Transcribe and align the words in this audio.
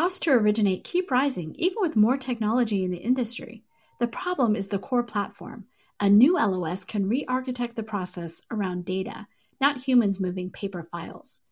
Costs 0.00 0.20
to 0.20 0.30
originate 0.30 0.82
keep 0.82 1.10
rising 1.10 1.54
even 1.58 1.76
with 1.78 1.94
more 1.94 2.16
technology 2.16 2.84
in 2.84 2.90
the 2.90 2.96
industry. 2.96 3.64
The 3.98 4.06
problem 4.06 4.56
is 4.56 4.68
the 4.68 4.78
core 4.78 5.02
platform. 5.02 5.66
A 6.00 6.08
new 6.08 6.36
LOS 6.38 6.84
can 6.84 7.06
re 7.06 7.26
architect 7.28 7.76
the 7.76 7.82
process 7.82 8.40
around 8.50 8.86
data, 8.86 9.26
not 9.60 9.82
humans 9.82 10.18
moving 10.18 10.48
paper 10.48 10.88
files. 10.90 11.42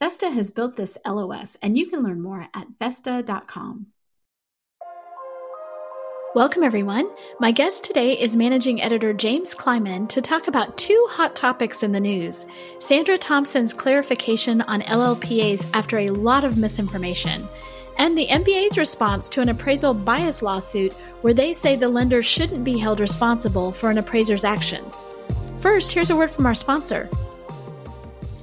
Vesta 0.00 0.30
has 0.30 0.52
built 0.52 0.76
this 0.76 0.96
LOS, 1.04 1.56
and 1.60 1.76
you 1.76 1.86
can 1.86 2.04
learn 2.04 2.22
more 2.22 2.46
at 2.54 2.68
Vesta.com. 2.78 3.88
Welcome, 6.36 6.62
everyone. 6.62 7.10
My 7.40 7.50
guest 7.50 7.82
today 7.82 8.12
is 8.12 8.36
managing 8.36 8.80
editor 8.80 9.12
James 9.12 9.54
Kleimann 9.54 10.06
to 10.08 10.22
talk 10.22 10.46
about 10.46 10.78
two 10.78 11.04
hot 11.10 11.34
topics 11.34 11.82
in 11.82 11.90
the 11.90 11.98
news 11.98 12.46
Sandra 12.78 13.18
Thompson's 13.18 13.72
clarification 13.72 14.60
on 14.62 14.82
LLPAs 14.82 15.66
after 15.74 15.98
a 15.98 16.10
lot 16.10 16.44
of 16.44 16.56
misinformation, 16.56 17.48
and 17.98 18.16
the 18.16 18.28
MBA's 18.28 18.78
response 18.78 19.28
to 19.28 19.40
an 19.40 19.48
appraisal 19.48 19.92
bias 19.92 20.40
lawsuit 20.40 20.92
where 21.20 21.34
they 21.34 21.52
say 21.52 21.76
the 21.76 21.88
lender 21.88 22.22
shouldn't 22.22 22.64
be 22.64 22.78
held 22.78 23.00
responsible 23.00 23.72
for 23.72 23.90
an 23.90 23.98
appraiser's 23.98 24.44
actions. 24.44 25.04
First, 25.60 25.92
here's 25.92 26.10
a 26.10 26.16
word 26.16 26.30
from 26.30 26.46
our 26.46 26.54
sponsor. 26.54 27.10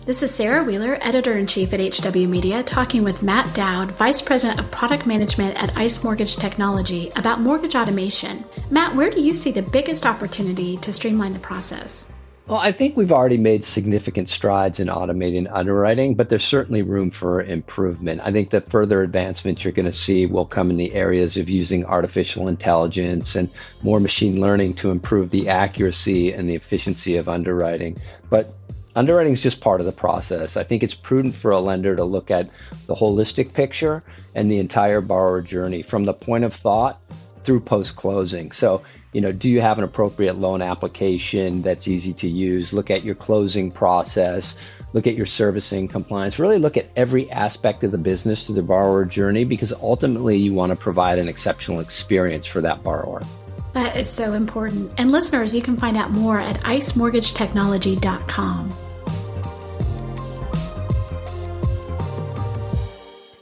This 0.05 0.21
is 0.21 0.29
Sarah 0.29 0.63
Wheeler, 0.63 0.99
editor 1.01 1.35
in 1.35 1.47
chief 1.47 1.73
at 1.73 1.79
HW 1.79 2.27
Media, 2.27 2.61
talking 2.61 3.03
with 3.03 3.23
Matt 3.23 3.55
Dowd, 3.55 3.89
vice 3.93 4.21
president 4.21 4.59
of 4.59 4.69
product 4.69 5.07
management 5.07 5.61
at 5.63 5.75
ICE 5.75 6.03
Mortgage 6.03 6.35
Technology, 6.35 7.11
about 7.15 7.41
mortgage 7.41 7.75
automation. 7.75 8.45
Matt, 8.69 8.95
where 8.95 9.09
do 9.09 9.19
you 9.19 9.33
see 9.33 9.51
the 9.51 9.63
biggest 9.63 10.05
opportunity 10.05 10.77
to 10.77 10.93
streamline 10.93 11.33
the 11.33 11.39
process? 11.39 12.07
Well, 12.47 12.59
I 12.59 12.71
think 12.71 12.95
we've 12.95 13.11
already 13.11 13.39
made 13.39 13.65
significant 13.65 14.29
strides 14.29 14.79
in 14.79 14.87
automating 14.87 15.51
underwriting, 15.51 16.13
but 16.13 16.29
there's 16.29 16.45
certainly 16.45 16.83
room 16.83 17.09
for 17.09 17.41
improvement. 17.41 18.21
I 18.23 18.31
think 18.31 18.51
that 18.51 18.69
further 18.69 19.01
advancements 19.01 19.63
you're 19.63 19.73
going 19.73 19.87
to 19.87 19.93
see 19.93 20.27
will 20.27 20.45
come 20.45 20.69
in 20.69 20.77
the 20.77 20.93
areas 20.93 21.37
of 21.37 21.49
using 21.49 21.85
artificial 21.85 22.47
intelligence 22.47 23.35
and 23.35 23.49
more 23.81 23.99
machine 23.99 24.39
learning 24.39 24.75
to 24.75 24.91
improve 24.91 25.31
the 25.31 25.49
accuracy 25.49 26.31
and 26.31 26.47
the 26.47 26.53
efficiency 26.53 27.15
of 27.15 27.27
underwriting. 27.27 27.97
But 28.29 28.53
underwriting 28.95 29.33
is 29.33 29.41
just 29.41 29.59
part 29.59 29.79
of 29.79 29.87
the 29.87 29.91
process. 29.91 30.55
I 30.55 30.63
think 30.63 30.83
it's 30.83 30.93
prudent 30.93 31.33
for 31.33 31.49
a 31.49 31.59
lender 31.59 31.95
to 31.95 32.03
look 32.03 32.29
at 32.29 32.47
the 32.85 32.93
holistic 32.93 33.53
picture 33.53 34.03
and 34.35 34.51
the 34.51 34.59
entire 34.59 35.01
borrower 35.01 35.41
journey 35.41 35.81
from 35.81 36.05
the 36.05 36.13
point 36.13 36.43
of 36.43 36.53
thought 36.53 37.01
through 37.43 37.61
post 37.61 37.95
closing. 37.95 38.51
So 38.51 38.83
you 39.15 39.21
know, 39.21 39.31
do 39.31 39.49
you 39.49 39.61
have 39.61 39.77
an 39.77 39.85
appropriate 39.85 40.35
loan 40.35 40.61
application 40.61 41.61
that's 41.61 41.87
easy 41.87 42.11
to 42.15 42.27
use? 42.27 42.73
Look 42.73 42.91
at 42.91 43.05
your 43.05 43.15
closing 43.15 43.71
process, 43.71 44.57
look 44.91 45.07
at 45.07 45.15
your 45.15 45.25
servicing 45.25 45.87
compliance, 45.87 46.37
really 46.37 46.59
look 46.59 46.75
at 46.75 46.89
every 46.97 47.31
aspect 47.31 47.85
of 47.85 47.93
the 47.93 47.97
business 47.97 48.45
through 48.45 48.55
the 48.55 48.61
borrower 48.61 49.05
journey 49.05 49.45
because 49.45 49.71
ultimately 49.71 50.35
you 50.35 50.53
want 50.53 50.71
to 50.71 50.75
provide 50.75 51.17
an 51.17 51.29
exceptional 51.29 51.79
experience 51.79 52.45
for 52.45 52.59
that 52.59 52.83
borrower. 52.83 53.23
That 53.71 53.95
is 53.95 54.09
so 54.09 54.33
important. 54.33 54.91
And 54.97 55.13
listeners, 55.13 55.55
you 55.55 55.61
can 55.61 55.77
find 55.77 55.95
out 55.95 56.11
more 56.11 56.37
at 56.37 56.57
icemortgagetechnology.com. 56.57 58.73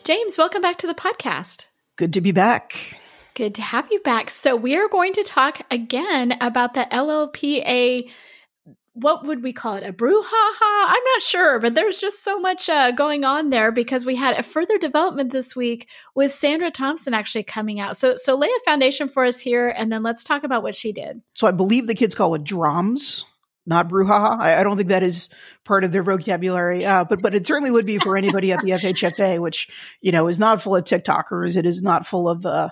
James, 0.03 0.37
welcome 0.37 0.61
back 0.61 0.77
to 0.77 0.85
the 0.85 0.93
podcast. 0.93 1.65
Good 1.95 2.13
to 2.13 2.21
be 2.21 2.31
back. 2.31 2.99
Good 3.35 3.55
to 3.55 3.63
have 3.63 3.91
you 3.91 3.99
back. 4.01 4.29
So, 4.29 4.55
we 4.55 4.77
are 4.77 4.87
going 4.87 5.13
to 5.13 5.23
talk 5.23 5.61
again 5.71 6.37
about 6.39 6.75
the 6.75 6.87
LLPA. 6.91 8.11
What 8.93 9.25
would 9.25 9.41
we 9.41 9.53
call 9.53 9.73
it? 9.75 9.83
A 9.83 9.91
brouhaha? 9.91 10.53
I'm 10.61 11.03
not 11.03 11.21
sure, 11.23 11.59
but 11.59 11.73
there's 11.73 11.97
just 11.97 12.23
so 12.23 12.39
much 12.39 12.69
uh, 12.69 12.91
going 12.91 13.23
on 13.23 13.49
there 13.49 13.71
because 13.71 14.05
we 14.05 14.15
had 14.15 14.37
a 14.37 14.43
further 14.43 14.77
development 14.77 15.31
this 15.31 15.55
week 15.55 15.89
with 16.13 16.31
Sandra 16.31 16.69
Thompson 16.69 17.15
actually 17.15 17.41
coming 17.41 17.79
out. 17.79 17.97
So, 17.97 18.15
so 18.17 18.35
lay 18.35 18.49
a 18.49 18.63
foundation 18.65 19.07
for 19.07 19.25
us 19.25 19.39
here, 19.39 19.73
and 19.75 19.91
then 19.91 20.03
let's 20.03 20.23
talk 20.23 20.43
about 20.43 20.61
what 20.61 20.75
she 20.75 20.91
did. 20.91 21.23
So, 21.33 21.47
I 21.47 21.51
believe 21.51 21.87
the 21.87 21.95
kids 21.95 22.13
call 22.13 22.35
it 22.35 22.43
drums 22.43 23.25
not 23.65 23.87
brouhaha. 23.87 24.39
I, 24.39 24.59
I, 24.59 24.63
don't 24.63 24.75
think 24.75 24.89
that 24.89 25.03
is 25.03 25.29
part 25.63 25.83
of 25.83 25.91
their 25.91 26.03
vocabulary, 26.03 26.85
uh, 26.85 27.05
but 27.05 27.21
but 27.21 27.33
it 27.33 27.47
certainly 27.47 27.71
would 27.71 27.85
be 27.85 27.97
for 27.97 28.17
anybody 28.17 28.51
at 28.51 28.59
the 28.59 28.71
FHFA, 28.71 29.39
which 29.39 29.69
you 30.01 30.11
know 30.11 30.27
is 30.27 30.37
not 30.37 30.61
full 30.61 30.75
of 30.75 30.83
TikTokers. 30.83 31.55
It 31.55 31.65
is 31.65 31.81
not 31.81 32.05
full 32.05 32.27
of 32.27 32.45
uh, 32.45 32.69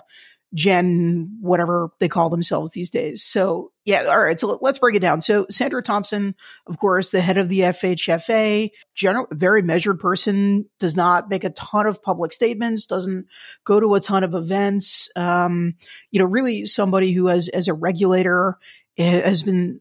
Gen, 0.54 1.38
whatever 1.40 1.90
they 1.98 2.08
call 2.08 2.28
themselves 2.28 2.72
these 2.72 2.90
days. 2.90 3.22
So 3.22 3.72
yeah, 3.84 4.04
all 4.04 4.20
right. 4.20 4.38
So 4.38 4.58
let's 4.60 4.78
break 4.78 4.94
it 4.94 5.00
down. 5.00 5.20
So 5.22 5.46
Sandra 5.48 5.82
Thompson, 5.82 6.34
of 6.66 6.78
course, 6.78 7.10
the 7.10 7.20
head 7.20 7.38
of 7.38 7.48
the 7.48 7.60
FHFA, 7.60 8.70
general, 8.94 9.26
very 9.30 9.62
measured 9.62 9.98
person, 9.98 10.68
does 10.78 10.94
not 10.94 11.30
make 11.30 11.44
a 11.44 11.50
ton 11.50 11.86
of 11.86 12.02
public 12.02 12.32
statements, 12.32 12.86
doesn't 12.86 13.26
go 13.64 13.80
to 13.80 13.94
a 13.94 14.00
ton 14.00 14.24
of 14.24 14.34
events. 14.34 15.10
Um, 15.16 15.74
you 16.10 16.20
know, 16.20 16.26
really 16.26 16.66
somebody 16.66 17.12
who 17.12 17.26
has, 17.26 17.48
as 17.48 17.68
a 17.68 17.74
regulator, 17.74 18.58
eh, 18.98 19.22
has 19.22 19.42
been 19.42 19.80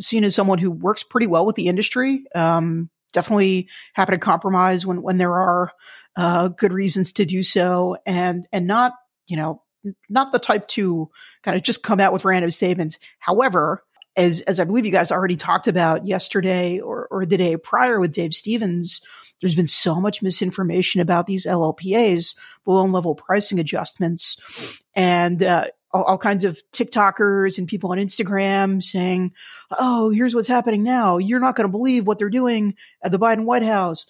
seen 0.00 0.24
as 0.24 0.34
someone 0.34 0.58
who 0.58 0.70
works 0.70 1.04
pretty 1.04 1.26
well 1.26 1.46
with 1.46 1.56
the 1.56 1.68
industry. 1.68 2.24
Um, 2.34 2.90
definitely 3.12 3.68
happy 3.94 4.12
to 4.12 4.18
compromise 4.18 4.84
when, 4.84 5.00
when 5.00 5.18
there 5.18 5.32
are, 5.32 5.72
uh, 6.16 6.48
good 6.48 6.72
reasons 6.72 7.12
to 7.12 7.24
do 7.24 7.42
so 7.42 7.96
and, 8.04 8.46
and 8.52 8.66
not, 8.66 8.92
you 9.26 9.36
know, 9.36 9.62
not 10.08 10.32
the 10.32 10.38
type 10.38 10.68
to 10.68 11.10
kind 11.42 11.56
of 11.56 11.62
just 11.62 11.82
come 11.82 12.00
out 12.00 12.12
with 12.12 12.24
random 12.24 12.50
statements. 12.50 12.98
However, 13.18 13.84
as 14.16 14.40
as 14.42 14.58
I 14.58 14.64
believe 14.64 14.84
you 14.84 14.92
guys 14.92 15.12
already 15.12 15.36
talked 15.36 15.68
about 15.68 16.06
yesterday 16.06 16.80
or, 16.80 17.06
or 17.10 17.24
the 17.24 17.36
day 17.36 17.56
prior 17.56 18.00
with 18.00 18.12
Dave 18.12 18.34
Stevens, 18.34 19.00
there's 19.40 19.54
been 19.54 19.68
so 19.68 20.00
much 20.00 20.22
misinformation 20.22 21.00
about 21.00 21.26
these 21.26 21.46
LLPAs, 21.46 22.34
the 22.64 22.72
loan 22.72 22.90
level 22.92 23.14
pricing 23.14 23.60
adjustments, 23.60 24.82
and 24.96 25.42
uh, 25.42 25.66
all, 25.92 26.02
all, 26.02 26.18
kinds 26.18 26.44
of 26.44 26.60
TikTokers 26.72 27.58
and 27.58 27.68
people 27.68 27.92
on 27.92 27.98
Instagram 27.98 28.82
saying, 28.82 29.32
"Oh, 29.70 30.10
here's 30.10 30.34
what's 30.34 30.48
happening 30.48 30.82
now. 30.82 31.18
You're 31.18 31.40
not 31.40 31.54
going 31.54 31.68
to 31.68 31.72
believe 31.72 32.06
what 32.06 32.18
they're 32.18 32.28
doing 32.28 32.74
at 33.02 33.12
the 33.12 33.18
Biden 33.18 33.44
White 33.44 33.62
House 33.62 34.06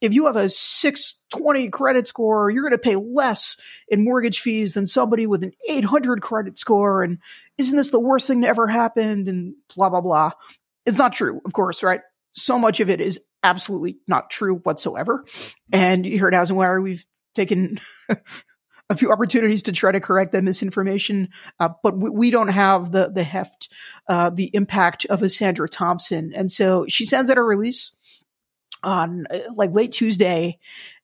if 0.00 0.12
you 0.12 0.26
have 0.26 0.36
a 0.36 0.50
620 0.50 1.70
credit 1.70 2.06
score, 2.06 2.50
you're 2.50 2.62
going 2.62 2.72
to 2.72 2.78
pay 2.78 2.96
less 2.96 3.60
in 3.88 4.04
mortgage 4.04 4.40
fees 4.40 4.74
than 4.74 4.86
somebody 4.86 5.26
with 5.26 5.42
an 5.42 5.52
800 5.68 6.20
credit 6.20 6.58
score. 6.58 7.02
And 7.02 7.18
isn't 7.58 7.76
this 7.76 7.90
the 7.90 8.00
worst 8.00 8.26
thing 8.26 8.40
that 8.40 8.48
ever 8.48 8.66
happened? 8.66 9.28
And 9.28 9.54
blah, 9.74 9.90
blah, 9.90 10.00
blah. 10.00 10.32
It's 10.86 10.98
not 10.98 11.12
true, 11.12 11.40
of 11.44 11.52
course, 11.52 11.82
right? 11.82 12.00
So 12.32 12.58
much 12.58 12.80
of 12.80 12.90
it 12.90 13.00
is 13.00 13.20
absolutely 13.42 13.98
not 14.06 14.30
true 14.30 14.56
whatsoever. 14.56 15.24
And 15.72 16.04
here 16.04 16.28
at 16.28 16.34
Housing 16.34 16.56
Wire, 16.56 16.80
we've 16.80 17.04
taken 17.34 17.80
a 18.90 18.96
few 18.96 19.12
opportunities 19.12 19.62
to 19.64 19.72
try 19.72 19.92
to 19.92 20.00
correct 20.00 20.32
that 20.32 20.44
misinformation, 20.44 21.28
uh, 21.58 21.70
but 21.82 21.96
we, 21.96 22.10
we, 22.10 22.30
don't 22.30 22.48
have 22.48 22.90
the 22.90 23.08
the 23.08 23.22
heft, 23.22 23.68
uh, 24.08 24.30
the 24.30 24.50
impact 24.52 25.06
of 25.06 25.22
a 25.22 25.30
Sandra 25.30 25.68
Thompson. 25.68 26.32
And 26.34 26.50
so 26.50 26.86
she 26.88 27.04
sends 27.04 27.30
out 27.30 27.38
a 27.38 27.42
release 27.42 27.96
on 28.82 29.26
uh, 29.30 29.38
like 29.54 29.72
late 29.72 29.92
Tuesday 29.92 30.58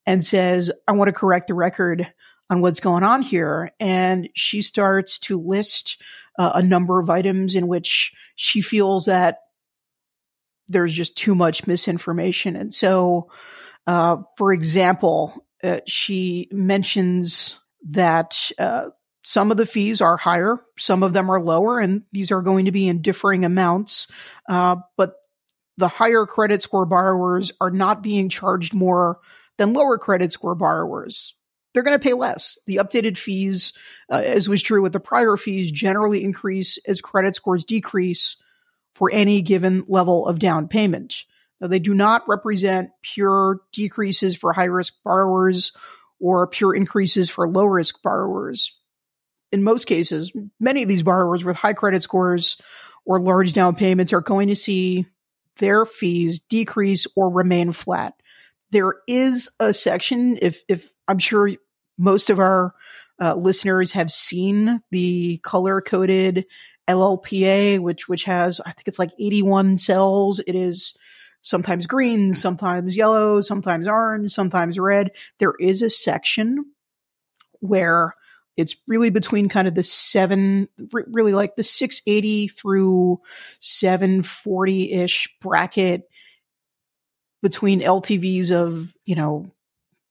and 0.06 0.24
says, 0.24 0.70
I 0.86 0.92
want 0.92 1.08
to 1.08 1.12
correct 1.12 1.48
the 1.48 1.54
record 1.54 2.12
on 2.48 2.60
what's 2.60 2.80
going 2.80 3.02
on 3.02 3.22
here. 3.22 3.72
And 3.80 4.28
she 4.34 4.62
starts 4.62 5.18
to 5.20 5.40
list 5.40 6.00
uh, 6.38 6.52
a 6.54 6.62
number 6.62 7.00
of 7.00 7.10
items 7.10 7.54
in 7.54 7.66
which 7.66 8.14
she 8.36 8.60
feels 8.60 9.06
that 9.06 9.40
there's 10.68 10.92
just 10.92 11.16
too 11.16 11.34
much 11.34 11.66
misinformation. 11.66 12.56
And 12.56 12.72
so, 12.72 13.30
uh, 13.86 14.18
for 14.36 14.52
example, 14.52 15.44
uh, 15.62 15.80
she 15.86 16.48
mentions 16.50 17.60
that 17.90 18.50
uh, 18.58 18.90
some 19.22 19.50
of 19.50 19.56
the 19.56 19.66
fees 19.66 20.00
are 20.00 20.16
higher, 20.16 20.60
some 20.78 21.02
of 21.02 21.12
them 21.12 21.30
are 21.30 21.40
lower, 21.40 21.80
and 21.80 22.02
these 22.12 22.30
are 22.30 22.42
going 22.42 22.66
to 22.66 22.72
be 22.72 22.88
in 22.88 23.02
differing 23.02 23.44
amounts. 23.44 24.08
Uh, 24.48 24.76
but 24.96 25.14
the 25.76 25.88
higher 25.88 26.26
credit 26.26 26.62
score 26.62 26.86
borrowers 26.86 27.52
are 27.60 27.70
not 27.70 28.02
being 28.02 28.28
charged 28.28 28.74
more 28.74 29.20
than 29.58 29.72
lower 29.72 29.98
credit 29.98 30.32
score 30.32 30.54
borrowers. 30.54 31.34
They're 31.72 31.82
going 31.82 31.98
to 31.98 32.02
pay 32.02 32.14
less. 32.14 32.58
The 32.66 32.76
updated 32.76 33.18
fees, 33.18 33.74
uh, 34.10 34.22
as 34.24 34.48
was 34.48 34.62
true 34.62 34.80
with 34.80 34.92
the 34.92 35.00
prior 35.00 35.36
fees, 35.36 35.70
generally 35.70 36.24
increase 36.24 36.78
as 36.86 37.02
credit 37.02 37.36
scores 37.36 37.64
decrease 37.64 38.36
for 38.94 39.10
any 39.12 39.42
given 39.42 39.84
level 39.88 40.26
of 40.26 40.38
down 40.38 40.68
payment. 40.68 41.24
Now, 41.60 41.68
they 41.68 41.78
do 41.78 41.94
not 41.94 42.26
represent 42.28 42.90
pure 43.02 43.60
decreases 43.72 44.36
for 44.36 44.52
high 44.52 44.64
risk 44.64 44.94
borrowers 45.04 45.72
or 46.18 46.46
pure 46.46 46.74
increases 46.74 47.28
for 47.28 47.46
low 47.46 47.64
risk 47.64 48.02
borrowers. 48.02 48.74
In 49.52 49.62
most 49.62 49.86
cases, 49.86 50.32
many 50.58 50.82
of 50.82 50.88
these 50.88 51.02
borrowers 51.02 51.44
with 51.44 51.56
high 51.56 51.74
credit 51.74 52.02
scores 52.02 52.60
or 53.04 53.20
large 53.20 53.52
down 53.52 53.74
payments 53.74 54.12
are 54.12 54.20
going 54.20 54.48
to 54.48 54.56
see 54.56 55.06
their 55.58 55.84
fees 55.84 56.40
decrease 56.40 57.06
or 57.16 57.30
remain 57.30 57.72
flat. 57.72 58.14
There 58.70 58.94
is 59.06 59.50
a 59.60 59.72
section, 59.72 60.38
if, 60.42 60.62
if 60.68 60.92
I'm 61.08 61.18
sure 61.18 61.50
most 61.98 62.30
of 62.30 62.38
our 62.38 62.74
uh, 63.20 63.34
listeners 63.34 63.92
have 63.92 64.12
seen 64.12 64.80
the 64.90 65.38
color 65.38 65.80
coded 65.80 66.46
LLPA, 66.88 67.78
which, 67.78 68.08
which 68.08 68.24
has, 68.24 68.60
I 68.60 68.72
think 68.72 68.88
it's 68.88 68.98
like 68.98 69.12
81 69.18 69.78
cells. 69.78 70.40
It 70.46 70.54
is 70.54 70.96
sometimes 71.42 71.86
green, 71.86 72.34
sometimes 72.34 72.96
yellow, 72.96 73.40
sometimes 73.40 73.86
orange, 73.86 74.32
sometimes 74.32 74.78
red. 74.78 75.12
There 75.38 75.54
is 75.60 75.80
a 75.80 75.88
section 75.88 76.64
where 77.60 78.14
it's 78.56 78.76
really 78.86 79.10
between 79.10 79.48
kind 79.48 79.68
of 79.68 79.74
the 79.74 79.82
seven, 79.82 80.68
really 80.92 81.32
like 81.32 81.56
the 81.56 81.62
680 81.62 82.48
through 82.48 83.20
740 83.60 84.92
ish 84.92 85.28
bracket 85.40 86.08
between 87.42 87.80
LTVs 87.80 88.50
of, 88.50 88.96
you 89.04 89.14
know, 89.14 89.50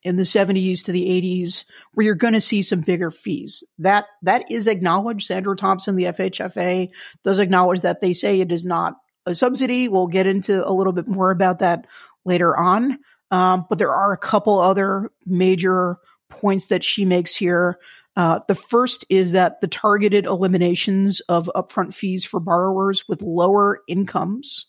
in 0.03 0.17
the 0.17 0.23
70s 0.23 0.83
to 0.85 0.91
the 0.91 1.05
80s 1.05 1.65
where 1.93 2.05
you're 2.05 2.13
going 2.13 2.35
to 2.35 2.41
see 2.41 2.61
some 2.61 2.81
bigger 2.81 3.09
fees. 3.09 3.63
That 3.79 4.05
that 4.21 4.49
is 4.51 4.67
acknowledged. 4.67 5.25
Sandra 5.25 5.55
Thompson, 5.55 5.95
the 5.95 6.05
FHFA, 6.05 6.91
does 7.23 7.39
acknowledge 7.39 7.81
that 7.81 8.01
they 8.01 8.13
say 8.13 8.39
it 8.39 8.51
is 8.51 8.63
not 8.63 8.97
a 9.25 9.33
subsidy. 9.33 9.87
We'll 9.87 10.05
get 10.05 10.27
into 10.27 10.65
a 10.65 10.71
little 10.71 10.93
bit 10.93 11.07
more 11.07 11.31
about 11.31 11.59
that 11.59 11.87
later 12.23 12.55
on. 12.55 12.99
Um, 13.31 13.65
but 13.67 13.79
there 13.79 13.91
are 13.91 14.13
a 14.13 14.17
couple 14.17 14.59
other 14.59 15.09
major 15.25 15.97
points 16.29 16.67
that 16.67 16.83
she 16.83 17.05
makes 17.05 17.35
here. 17.35 17.79
Uh, 18.15 18.39
the 18.47 18.55
first 18.55 19.05
is 19.09 19.33
that 19.33 19.59
the 19.59 19.67
targeted 19.67 20.25
eliminations 20.25 21.19
of 21.21 21.49
upfront 21.55 21.93
fees 21.93 22.23
for 22.23 22.39
borrowers 22.39 23.07
with 23.09 23.21
lower 23.21 23.81
incomes, 23.87 24.67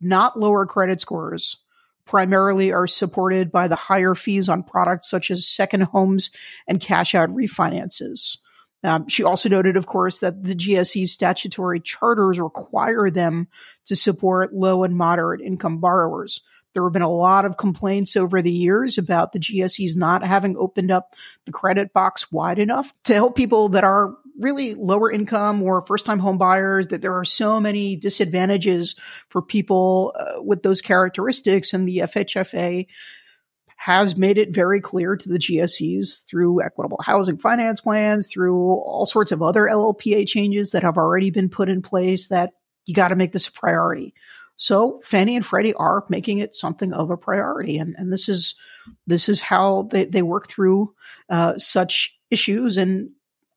not 0.00 0.38
lower 0.38 0.66
credit 0.66 1.00
scores, 1.00 1.58
primarily 2.04 2.72
are 2.72 2.86
supported 2.86 3.52
by 3.52 3.68
the 3.68 3.76
higher 3.76 4.14
fees 4.14 4.48
on 4.48 4.62
products 4.62 5.08
such 5.10 5.30
as 5.30 5.46
second 5.46 5.82
homes 5.82 6.30
and 6.66 6.80
cash 6.80 7.14
out 7.14 7.28
refinances. 7.28 8.38
Um, 8.84 9.08
she 9.08 9.24
also 9.24 9.48
noted, 9.48 9.76
of 9.76 9.86
course, 9.86 10.20
that 10.20 10.42
the 10.42 10.54
GSE 10.54 11.08
statutory 11.08 11.80
charters 11.80 12.38
require 12.38 13.10
them 13.10 13.48
to 13.86 13.96
support 13.96 14.54
low 14.54 14.84
and 14.84 14.96
moderate 14.96 15.40
income 15.40 15.78
borrowers. 15.78 16.40
There 16.74 16.84
have 16.84 16.92
been 16.92 17.02
a 17.02 17.10
lot 17.10 17.44
of 17.44 17.56
complaints 17.56 18.16
over 18.16 18.42
the 18.42 18.52
years 18.52 18.98
about 18.98 19.32
the 19.32 19.38
GSEs 19.38 19.96
not 19.96 20.22
having 20.22 20.56
opened 20.56 20.90
up 20.90 21.14
the 21.44 21.52
credit 21.52 21.92
box 21.92 22.30
wide 22.30 22.58
enough 22.58 22.92
to 23.04 23.14
help 23.14 23.36
people 23.36 23.70
that 23.70 23.84
are 23.84 24.14
really 24.38 24.74
lower 24.74 25.10
income 25.10 25.62
or 25.62 25.82
first 25.82 26.06
time 26.06 26.18
home 26.18 26.38
buyers, 26.38 26.88
that 26.88 27.02
there 27.02 27.18
are 27.18 27.24
so 27.24 27.58
many 27.60 27.96
disadvantages 27.96 28.94
for 29.28 29.42
people 29.42 30.14
uh, 30.18 30.42
with 30.42 30.62
those 30.62 30.80
characteristics. 30.80 31.72
And 31.72 31.86
the 31.86 31.98
FHFA 31.98 32.86
has 33.76 34.16
made 34.16 34.38
it 34.38 34.54
very 34.54 34.80
clear 34.80 35.16
to 35.16 35.28
the 35.28 35.38
GSEs 35.38 36.26
through 36.26 36.62
equitable 36.62 37.00
housing 37.04 37.38
finance 37.38 37.80
plans, 37.80 38.30
through 38.30 38.74
all 38.74 39.06
sorts 39.06 39.32
of 39.32 39.40
other 39.40 39.62
LLPA 39.62 40.26
changes 40.26 40.72
that 40.72 40.82
have 40.82 40.96
already 40.96 41.30
been 41.30 41.48
put 41.48 41.68
in 41.68 41.80
place 41.80 42.28
that 42.28 42.50
you 42.86 42.94
got 42.94 43.08
to 43.08 43.16
make 43.16 43.32
this 43.32 43.46
a 43.46 43.52
priority. 43.52 44.14
So 44.58 44.98
Fannie 45.04 45.36
and 45.36 45.46
Freddie 45.46 45.74
are 45.74 46.04
making 46.08 46.38
it 46.38 46.54
something 46.54 46.92
of 46.92 47.10
a 47.10 47.16
priority, 47.16 47.78
and 47.78 47.94
and 47.96 48.12
this 48.12 48.28
is 48.28 48.56
this 49.06 49.28
is 49.28 49.40
how 49.40 49.88
they 49.90 50.04
they 50.04 50.22
work 50.22 50.48
through 50.48 50.94
uh, 51.30 51.56
such 51.56 52.18
issues. 52.30 52.76
And 52.76 53.10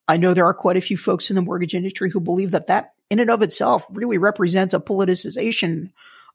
I 0.08 0.18
know 0.18 0.34
there 0.34 0.46
are 0.46 0.54
quite 0.54 0.78
a 0.78 0.82
few 0.82 0.98
folks 0.98 1.30
in 1.30 1.36
the 1.36 1.42
mortgage 1.42 1.74
industry 1.74 2.12
who 2.12 2.22
believe 2.22 2.52
that 2.52 2.68
that 2.68 2.94
in 3.10 3.20
and 3.20 3.32
of 3.32 3.42
itself 3.42 3.86
really 3.90 4.20
represents 4.20 4.76
a 4.76 4.80
politicization 4.80 5.92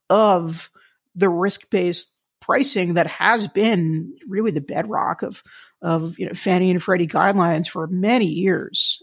of 0.09 0.69
the 1.15 1.29
risk 1.29 1.69
based 1.69 2.11
pricing 2.41 2.93
that 2.95 3.07
has 3.07 3.47
been 3.47 4.13
really 4.27 4.51
the 4.51 4.61
bedrock 4.61 5.21
of 5.21 5.43
of 5.81 6.19
you 6.19 6.25
know 6.25 6.33
Fannie 6.33 6.71
and 6.71 6.83
Freddie 6.83 7.07
guidelines 7.07 7.67
for 7.67 7.87
many 7.87 8.27
years. 8.27 9.01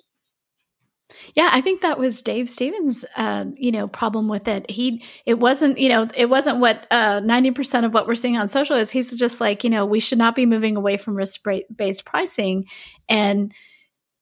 Yeah, 1.35 1.49
I 1.53 1.61
think 1.61 1.83
that 1.83 1.99
was 1.99 2.23
Dave 2.23 2.49
Stevens' 2.49 3.05
uh, 3.17 3.47
you 3.57 3.73
know 3.73 3.89
problem 3.89 4.29
with 4.29 4.49
it. 4.49 4.71
He 4.71 5.03
it 5.27 5.39
wasn't 5.39 5.79
you 5.79 5.89
know 5.89 6.09
it 6.17 6.29
wasn't 6.29 6.59
what 6.59 6.87
uh, 6.91 7.21
ninety 7.21 7.51
uh, 7.51 7.55
percent 7.55 7.87
of 7.87 7.95
what 7.95 8.07
we're 8.07 8.15
seeing 8.15 8.37
on 8.37 8.49
social 8.49 8.77
is. 8.77 8.91
He's 8.91 9.13
just 9.15 9.41
like 9.41 9.65
you 9.65 9.71
know 9.71 9.85
we 9.87 10.01
should 10.01 10.19
not 10.19 10.35
be 10.35 10.47
moving 10.47 10.77
away 10.77 10.97
from 10.97 11.15
risk 11.15 11.45
based 11.75 12.05
pricing 12.05 12.67
and 13.09 13.53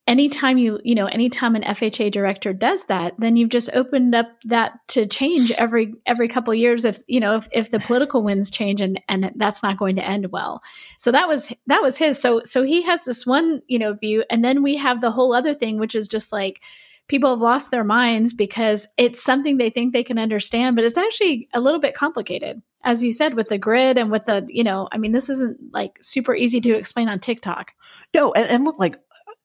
anytime 0.06 0.58
you 0.58 0.80
you 0.82 0.94
know 0.94 1.06
anytime 1.06 1.54
an 1.54 1.62
FHA 1.62 2.10
director 2.10 2.52
does 2.52 2.84
that 2.86 3.14
then 3.18 3.36
you've 3.36 3.50
just 3.50 3.70
opened 3.72 4.14
up 4.14 4.26
that 4.44 4.72
to 4.88 5.06
change 5.06 5.52
every 5.52 5.94
every 6.06 6.28
couple 6.28 6.52
years 6.54 6.84
if 6.84 6.98
you 7.06 7.20
know 7.20 7.36
if, 7.36 7.48
if 7.52 7.70
the 7.70 7.80
political 7.80 8.22
winds 8.22 8.50
change 8.50 8.80
and 8.80 9.00
and 9.08 9.32
that's 9.36 9.62
not 9.62 9.76
going 9.76 9.96
to 9.96 10.04
end 10.04 10.32
well. 10.32 10.62
So 10.98 11.12
that 11.12 11.28
was 11.28 11.52
that 11.66 11.82
was 11.82 11.98
his. 11.98 12.20
So 12.20 12.42
so 12.44 12.62
he 12.62 12.82
has 12.82 13.04
this 13.04 13.26
one 13.26 13.62
you 13.68 13.78
know 13.78 13.94
view. 13.94 14.24
And 14.28 14.44
then 14.44 14.62
we 14.62 14.76
have 14.76 15.00
the 15.00 15.10
whole 15.10 15.32
other 15.32 15.54
thing 15.54 15.78
which 15.78 15.94
is 15.94 16.08
just 16.08 16.32
like 16.32 16.62
people 17.08 17.30
have 17.30 17.40
lost 17.40 17.70
their 17.70 17.84
minds 17.84 18.32
because 18.32 18.86
it's 18.96 19.22
something 19.22 19.56
they 19.56 19.70
think 19.70 19.92
they 19.92 20.04
can 20.04 20.18
understand 20.18 20.76
but 20.76 20.84
it's 20.84 20.96
actually 20.96 21.48
a 21.52 21.60
little 21.60 21.80
bit 21.80 21.94
complicated 21.94 22.62
as 22.84 23.02
you 23.04 23.12
said 23.12 23.34
with 23.34 23.48
the 23.48 23.58
grid 23.58 23.98
and 23.98 24.10
with 24.10 24.26
the 24.26 24.46
you 24.48 24.64
know 24.64 24.88
i 24.92 24.98
mean 24.98 25.12
this 25.12 25.28
isn't 25.28 25.58
like 25.72 25.98
super 26.00 26.34
easy 26.34 26.60
to 26.60 26.74
explain 26.74 27.08
on 27.08 27.18
tiktok 27.18 27.72
no 28.14 28.32
and, 28.32 28.48
and 28.48 28.64
look 28.64 28.78
like 28.78 28.96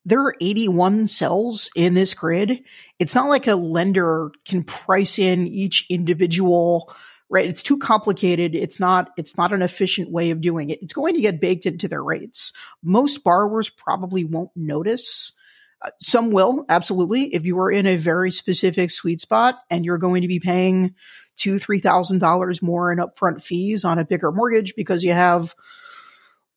there 0.07 0.21
are 0.21 0.35
81 0.39 1.09
cells 1.09 1.69
in 1.75 1.93
this 1.93 2.13
grid. 2.13 2.63
It's 2.97 3.13
not 3.13 3.27
like 3.27 3.45
a 3.45 3.55
lender 3.55 4.31
can 4.45 4.63
price 4.63 5.19
in 5.19 5.47
each 5.47 5.85
individual, 5.89 6.93
right? 7.29 7.45
It's 7.45 7.61
too 7.61 7.77
complicated. 7.77 8.55
It's 8.55 8.79
not, 8.79 9.09
it's 9.17 9.37
not 9.37 9.51
an 9.51 9.61
efficient 9.61 10.09
way 10.09 10.31
of 10.31 10.39
doing 10.39 10.69
it. 10.69 10.81
It's 10.81 10.93
going 10.93 11.15
to 11.15 11.21
get 11.21 11.41
baked 11.41 11.65
into 11.65 11.89
their 11.89 12.01
rates. 12.01 12.53
Most 12.81 13.21
borrowers 13.25 13.69
probably 13.69 14.23
won't 14.23 14.51
notice. 14.55 15.37
Uh, 15.81 15.89
some 15.99 16.31
will, 16.31 16.65
absolutely. 16.69 17.35
If 17.35 17.45
you 17.45 17.59
are 17.59 17.69
in 17.69 17.85
a 17.85 17.97
very 17.97 18.31
specific 18.31 18.91
sweet 18.91 19.19
spot 19.19 19.59
and 19.69 19.83
you're 19.83 19.97
going 19.97 20.21
to 20.21 20.29
be 20.29 20.39
paying 20.39 20.95
two, 21.37 21.59
three 21.59 21.79
thousand 21.79 22.19
dollars 22.19 22.61
more 22.61 22.91
in 22.91 22.97
upfront 22.97 23.41
fees 23.41 23.85
on 23.85 23.99
a 23.99 24.05
bigger 24.05 24.31
mortgage 24.31 24.75
because 24.75 25.03
you 25.03 25.13
have 25.13 25.53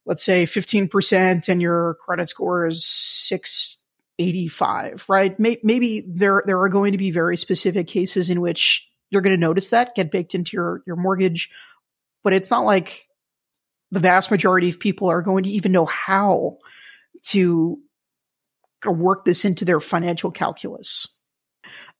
let's 0.06 0.24
say 0.24 0.44
15% 0.44 1.48
and 1.48 1.62
your 1.62 1.96
credit 2.00 2.28
score 2.28 2.66
is 2.66 2.84
685, 2.84 5.04
right? 5.08 5.38
Maybe 5.38 6.04
there, 6.08 6.42
there 6.46 6.60
are 6.60 6.68
going 6.68 6.92
to 6.92 6.98
be 6.98 7.10
very 7.10 7.36
specific 7.36 7.86
cases 7.86 8.30
in 8.30 8.40
which 8.40 8.88
you're 9.10 9.22
going 9.22 9.36
to 9.36 9.40
notice 9.40 9.68
that 9.68 9.94
get 9.94 10.10
baked 10.10 10.34
into 10.34 10.56
your, 10.56 10.82
your 10.86 10.96
mortgage, 10.96 11.50
but 12.24 12.32
it's 12.32 12.50
not 12.50 12.64
like 12.64 13.06
the 13.90 14.00
vast 14.00 14.30
majority 14.30 14.68
of 14.68 14.80
people 14.80 15.08
are 15.08 15.22
going 15.22 15.44
to 15.44 15.50
even 15.50 15.72
know 15.72 15.86
how 15.86 16.58
to 17.22 17.78
work 18.86 19.24
this 19.24 19.44
into 19.44 19.64
their 19.64 19.80
financial 19.80 20.30
calculus. 20.30 21.08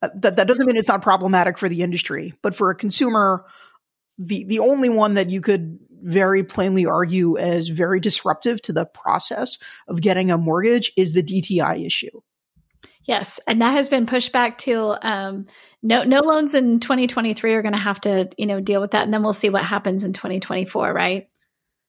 Uh, 0.03 0.09
that, 0.15 0.37
that 0.37 0.49
doesn't 0.49 0.67
mean 0.67 0.77
it's 0.77 0.89
not 0.89 1.03
problematic 1.03 1.59
for 1.59 1.69
the 1.69 1.83
industry, 1.83 2.35
but 2.43 2.55
for 2.55 2.71
a 2.71 2.75
consumer, 2.75 3.45
the, 4.19 4.45
the 4.45 4.59
only 4.59 4.89
one 4.89 5.15
that 5.15 5.31
you 5.31 5.41
could 5.41 5.79
very 6.03 6.43
plainly 6.43 6.87
argue 6.87 7.37
as 7.37 7.69
very 7.69 8.01
disruptive 8.01 8.63
to 8.63 8.73
the 8.73 8.87
process 8.87 9.59
of 9.89 10.01
getting 10.01 10.31
a 10.31 10.39
mortgage 10.39 10.93
is 10.97 11.13
the 11.13 11.23
DTI 11.23 11.85
issue. 11.85 12.21
Yes, 13.05 13.41
and 13.47 13.61
that 13.63 13.73
has 13.73 13.89
been 13.89 14.07
pushed 14.07 14.33
back 14.33 14.59
till 14.59 14.99
um, 15.03 15.45
no 15.83 16.05
no 16.05 16.21
loans 16.21 16.55
in 16.55 16.81
2023 16.81 17.55
are 17.55 17.63
going 17.63 17.73
to 17.73 17.79
have 17.79 18.01
to 18.03 18.29
you 18.37 18.47
know 18.47 18.61
deal 18.61 18.81
with 18.81 18.91
that, 18.91 19.05
and 19.05 19.13
then 19.13 19.23
we'll 19.23 19.33
see 19.33 19.49
what 19.49 19.65
happens 19.65 20.05
in 20.05 20.13
2024, 20.13 20.93
right? 20.93 21.27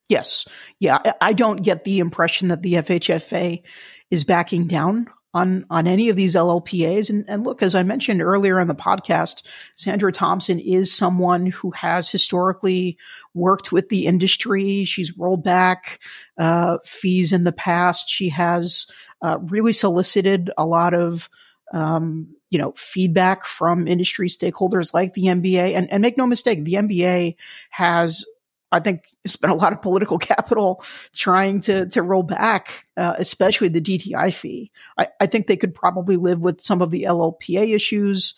Yes, 0.07 0.47
yeah. 0.79 0.99
I 1.21 1.33
don't 1.33 1.63
get 1.63 1.83
the 1.83 1.99
impression 1.99 2.47
that 2.49 2.61
the 2.61 2.73
FHFA 2.73 3.61
is 4.09 4.23
backing 4.23 4.67
down 4.67 5.07
on 5.33 5.65
on 5.69 5.87
any 5.87 6.09
of 6.09 6.15
these 6.15 6.35
LLPAs. 6.35 7.09
And, 7.09 7.25
and 7.27 7.43
look, 7.43 7.61
as 7.61 7.75
I 7.75 7.83
mentioned 7.83 8.21
earlier 8.21 8.59
in 8.59 8.67
the 8.67 8.75
podcast, 8.75 9.43
Sandra 9.75 10.11
Thompson 10.11 10.59
is 10.59 10.91
someone 10.93 11.45
who 11.45 11.71
has 11.71 12.09
historically 12.09 12.97
worked 13.33 13.71
with 13.71 13.89
the 13.89 14.05
industry. 14.05 14.83
She's 14.85 15.17
rolled 15.17 15.43
back 15.43 15.99
uh, 16.37 16.79
fees 16.85 17.31
in 17.31 17.43
the 17.43 17.51
past. 17.51 18.09
She 18.09 18.29
has 18.29 18.87
uh, 19.21 19.37
really 19.43 19.73
solicited 19.73 20.51
a 20.57 20.65
lot 20.65 20.93
of 20.93 21.29
um, 21.73 22.35
you 22.49 22.59
know 22.59 22.73
feedback 22.75 23.45
from 23.45 23.87
industry 23.87 24.27
stakeholders 24.27 24.93
like 24.93 25.13
the 25.13 25.25
MBA. 25.25 25.75
And, 25.75 25.91
and 25.91 26.01
make 26.01 26.17
no 26.17 26.27
mistake, 26.27 26.63
the 26.63 26.73
MBA 26.73 27.35
has 27.69 28.25
I 28.71 28.79
think 28.79 29.03
spent 29.25 29.51
a 29.51 29.55
lot 29.55 29.73
of 29.73 29.81
political 29.81 30.17
capital 30.19 30.83
trying 31.13 31.59
to 31.61 31.87
to 31.89 32.01
roll 32.01 32.23
back, 32.23 32.87
uh, 32.97 33.15
especially 33.17 33.69
the 33.69 33.81
DTI 33.81 34.33
fee. 34.33 34.71
I, 34.97 35.07
I 35.19 35.25
think 35.27 35.47
they 35.47 35.57
could 35.57 35.73
probably 35.73 36.15
live 36.15 36.39
with 36.39 36.61
some 36.61 36.81
of 36.81 36.91
the 36.91 37.03
LLPA 37.03 37.73
issues. 37.73 38.35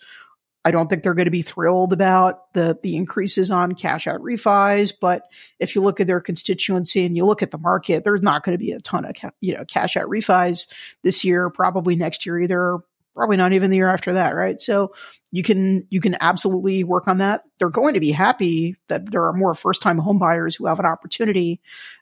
I 0.66 0.70
don't 0.70 0.88
think 0.88 1.02
they're 1.02 1.14
going 1.14 1.26
to 1.26 1.30
be 1.30 1.42
thrilled 1.42 1.92
about 1.92 2.52
the 2.54 2.78
the 2.82 2.96
increases 2.96 3.50
on 3.50 3.74
cash 3.74 4.06
out 4.06 4.20
refis, 4.20 4.92
but 4.98 5.30
if 5.60 5.74
you 5.74 5.82
look 5.82 6.00
at 6.00 6.06
their 6.06 6.22
constituency 6.22 7.04
and 7.04 7.16
you 7.16 7.26
look 7.26 7.42
at 7.42 7.50
the 7.50 7.58
market, 7.58 8.02
there's 8.02 8.22
not 8.22 8.42
going 8.42 8.54
to 8.54 8.64
be 8.64 8.72
a 8.72 8.80
ton 8.80 9.04
of 9.04 9.14
ca- 9.14 9.30
you 9.40 9.54
know 9.54 9.64
cash 9.66 9.96
out 9.96 10.08
refis 10.08 10.66
this 11.02 11.22
year, 11.22 11.50
probably 11.50 11.96
next 11.96 12.24
year 12.24 12.38
either 12.38 12.78
probably 13.14 13.36
not 13.36 13.52
even 13.52 13.70
the 13.70 13.76
year 13.76 13.88
after 13.88 14.14
that, 14.14 14.34
right? 14.34 14.60
So 14.60 14.92
you 15.30 15.42
can 15.42 15.86
you 15.90 16.00
can 16.00 16.16
absolutely 16.20 16.84
work 16.84 17.08
on 17.08 17.18
that. 17.18 17.42
They're 17.58 17.70
going 17.70 17.94
to 17.94 18.00
be 18.00 18.12
happy 18.12 18.76
that 18.88 19.10
there 19.10 19.24
are 19.26 19.32
more 19.32 19.54
first 19.54 19.82
time 19.82 19.98
home 19.98 20.18
buyers 20.18 20.56
who 20.56 20.66
have 20.66 20.80
an 20.80 20.86
opportunity, 20.86 21.60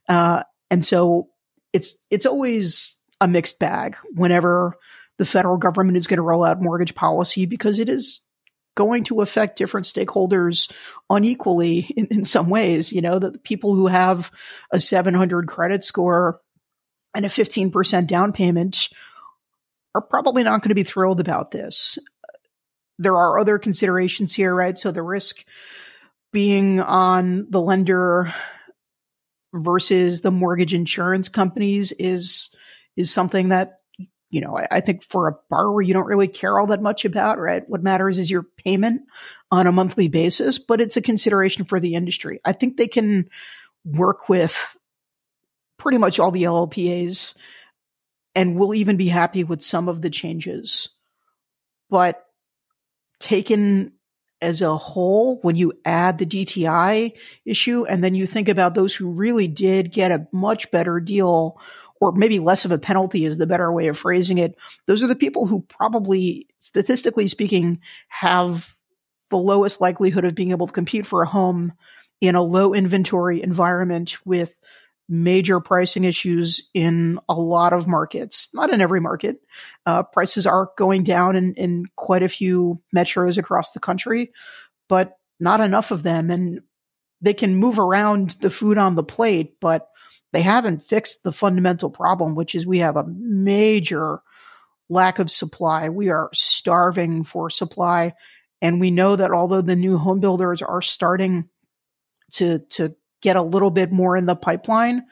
uh, 0.09 0.43
and 0.71 0.85
so 0.85 1.29
it's 1.73 1.95
it's 2.11 2.27
always 2.27 2.97
a 3.21 3.29
mixed 3.29 3.59
bag 3.59 3.97
whenever 4.15 4.77
the 5.19 5.27
federal 5.27 5.57
government 5.57 5.97
is 5.97 6.07
going 6.07 6.17
to 6.19 6.23
roll 6.23 6.45
out 6.45 6.63
mortgage 6.63 6.95
policy 6.95 7.47
because 7.47 7.79
it 7.79 7.89
is 7.89 8.21
going 8.75 9.05
to 9.05 9.21
affect 9.21 9.59
different 9.59 9.87
stakeholders 9.87 10.73
unequally 11.11 11.81
in, 11.97 12.07
in 12.11 12.25
some 12.25 12.49
ways. 12.49 12.93
You 12.93 13.03
know, 13.03 13.19
that 13.19 13.33
the 13.35 13.39
people 13.39 13.75
who 13.75 13.87
have 13.87 14.31
a 14.73 14.81
700 14.81 15.47
credit 15.47 15.85
score 15.85 16.41
and 17.15 17.27
a 17.27 17.29
15% 17.29 18.07
down 18.07 18.33
payment 18.33 18.89
are 19.95 20.03
probably 20.03 20.43
not 20.43 20.63
going 20.63 20.71
to 20.71 20.75
be 20.75 20.83
thrilled 20.83 21.21
about 21.21 21.51
this. 21.51 21.99
There 22.99 23.17
are 23.17 23.39
other 23.39 23.59
considerations 23.59 24.35
here, 24.35 24.55
right? 24.55 24.77
So 24.77 24.91
the 24.91 25.03
risk 25.03 25.45
being 26.33 26.81
on 26.81 27.47
the 27.51 27.61
lender 27.61 28.33
versus 29.53 30.23
the 30.23 30.31
mortgage 30.31 30.75
insurance 30.75 31.29
companies 31.29 31.93
is 31.93 32.55
is 32.97 33.13
something 33.13 33.51
that 33.51 33.81
you 34.31 34.41
know 34.41 34.57
I, 34.57 34.67
I, 34.71 34.81
think 34.81 35.03
for 35.03 35.29
a 35.29 35.37
borrower 35.51 35.83
you 35.83 35.93
don't 35.93 36.07
really 36.07 36.29
care 36.29 36.59
all 36.59 36.69
that 36.69 36.81
much 36.81 37.05
about 37.05 37.39
right 37.39 37.63
what 37.69 37.83
matters 37.83 38.17
is 38.17 38.31
your 38.31 38.45
payment 38.57 39.03
on 39.51 39.67
a 39.67 39.73
monthly 39.73 40.09
basis 40.09 40.59
but 40.59 40.81
it's 40.81 40.97
a 40.97 41.03
consideration 41.03 41.67
for 41.67 41.79
the 41.79 41.95
industry 41.95 42.41
i 42.47 42.53
think 42.53 42.77
they 42.77 42.89
can 42.89 43.29
work 43.85 44.31
with 44.31 44.77
pretty 45.77 45.99
much 45.99 46.19
all 46.19 46.31
the 46.31 46.45
llpas 46.45 47.37
and 48.35 48.57
we'll 48.57 48.75
even 48.75 48.97
be 48.97 49.09
happy 49.09 49.45
with 49.45 49.63
some 49.63 49.89
of 49.89 50.03
the 50.03 50.11
changes 50.11 50.89
but 51.91 52.25
taken 53.21 53.93
as 54.41 54.61
a 54.61 54.77
whole, 54.77 55.39
when 55.43 55.55
you 55.55 55.73
add 55.85 56.19
the 56.19 56.27
DTI 56.27 57.13
issue 57.45 57.85
and 57.87 58.03
then 58.03 58.15
you 58.17 58.27
think 58.27 58.49
about 58.49 58.75
those 58.75 58.95
who 58.95 59.13
really 59.13 59.47
did 59.47 59.93
get 59.93 60.11
a 60.11 60.27
much 60.33 60.71
better 60.73 60.99
deal 60.99 61.61
or 62.01 62.11
maybe 62.11 62.41
less 62.41 62.65
of 62.65 62.73
a 62.73 62.79
penalty 62.79 63.25
is 63.25 63.39
the 63.39 63.47
better 63.47 63.71
way 63.71 63.87
of 63.87 63.97
phrasing 63.97 64.39
it. 64.39 64.57
Those 64.87 65.05
are 65.05 65.07
the 65.07 65.15
people 65.15 65.47
who 65.47 65.61
probably, 65.61 66.49
statistically 66.59 67.29
speaking, 67.29 67.81
have 68.09 68.75
the 69.31 69.37
lowest 69.37 69.81
likelihood 69.81 70.25
of 70.25 70.35
being 70.35 70.51
able 70.51 70.67
to 70.67 70.73
compete 70.73 71.07
for 71.07 71.23
a 71.23 71.29
home 71.29 71.75
in 72.21 72.35
a 72.35 72.43
low 72.43 72.75
inventory 72.75 73.43
environment 73.43 74.17
with 74.27 74.59
major 75.09 75.61
pricing 75.61 76.05
issues 76.05 76.69
in 76.75 77.19
a 77.29 77.35
lot 77.35 77.73
of 77.73 77.87
markets, 77.87 78.49
not 78.55 78.71
in 78.71 78.81
every 78.81 79.01
market. 79.01 79.41
Uh, 79.85 80.03
prices 80.03 80.47
are 80.47 80.71
going 80.79 81.05
down 81.05 81.37
in, 81.37 81.55
in 81.55 81.85
quite 81.97 82.23
a 82.23 82.29
few 82.29 82.81
metros 82.97 83.37
across 83.37 83.73
the 83.73 83.81
country, 83.81 84.33
but 84.89 85.19
not 85.41 85.61
enough 85.61 85.91
of 85.91 86.03
them. 86.03 86.31
And 86.31 86.63
they 87.21 87.35
can 87.35 87.57
move 87.57 87.79
around 87.79 88.37
the 88.41 88.51
food 88.51 88.79
on 88.79 88.95
the 88.95 89.03
plate, 89.03 89.57
but 89.61 89.89
they 90.33 90.43
haven't 90.43 90.83
fixed 90.83 91.23
the 91.23 91.33
fundamental 91.33 91.91
problem, 91.91 92.35
which 92.35 92.55
is 92.55 92.67
we 92.67 92.79
have 92.79 92.97
a 92.97 93.07
major 93.07 94.21
lack 94.89 95.19
of 95.19 95.31
supply. 95.31 95.89
We 95.89 96.11
are 96.11 96.31
starving 96.33 97.25
for 97.25 97.51
supply. 97.51 98.15
And 98.61 98.81
we 98.81 98.91
know 98.91 99.17
that 99.17 99.31
although 99.31 99.63
the 99.63 99.77
new 99.77 99.99
home 99.99 100.21
builders 100.21 100.63
are 100.63 100.83
starting 100.83 101.49
to, 102.35 102.61
to 102.71 102.95
get 103.23 103.37
a 103.37 103.43
little 103.43 103.71
bit 103.71 103.91
more 103.91 104.17
in 104.17 104.27
the 104.27 104.37
pipeline, 104.37 105.07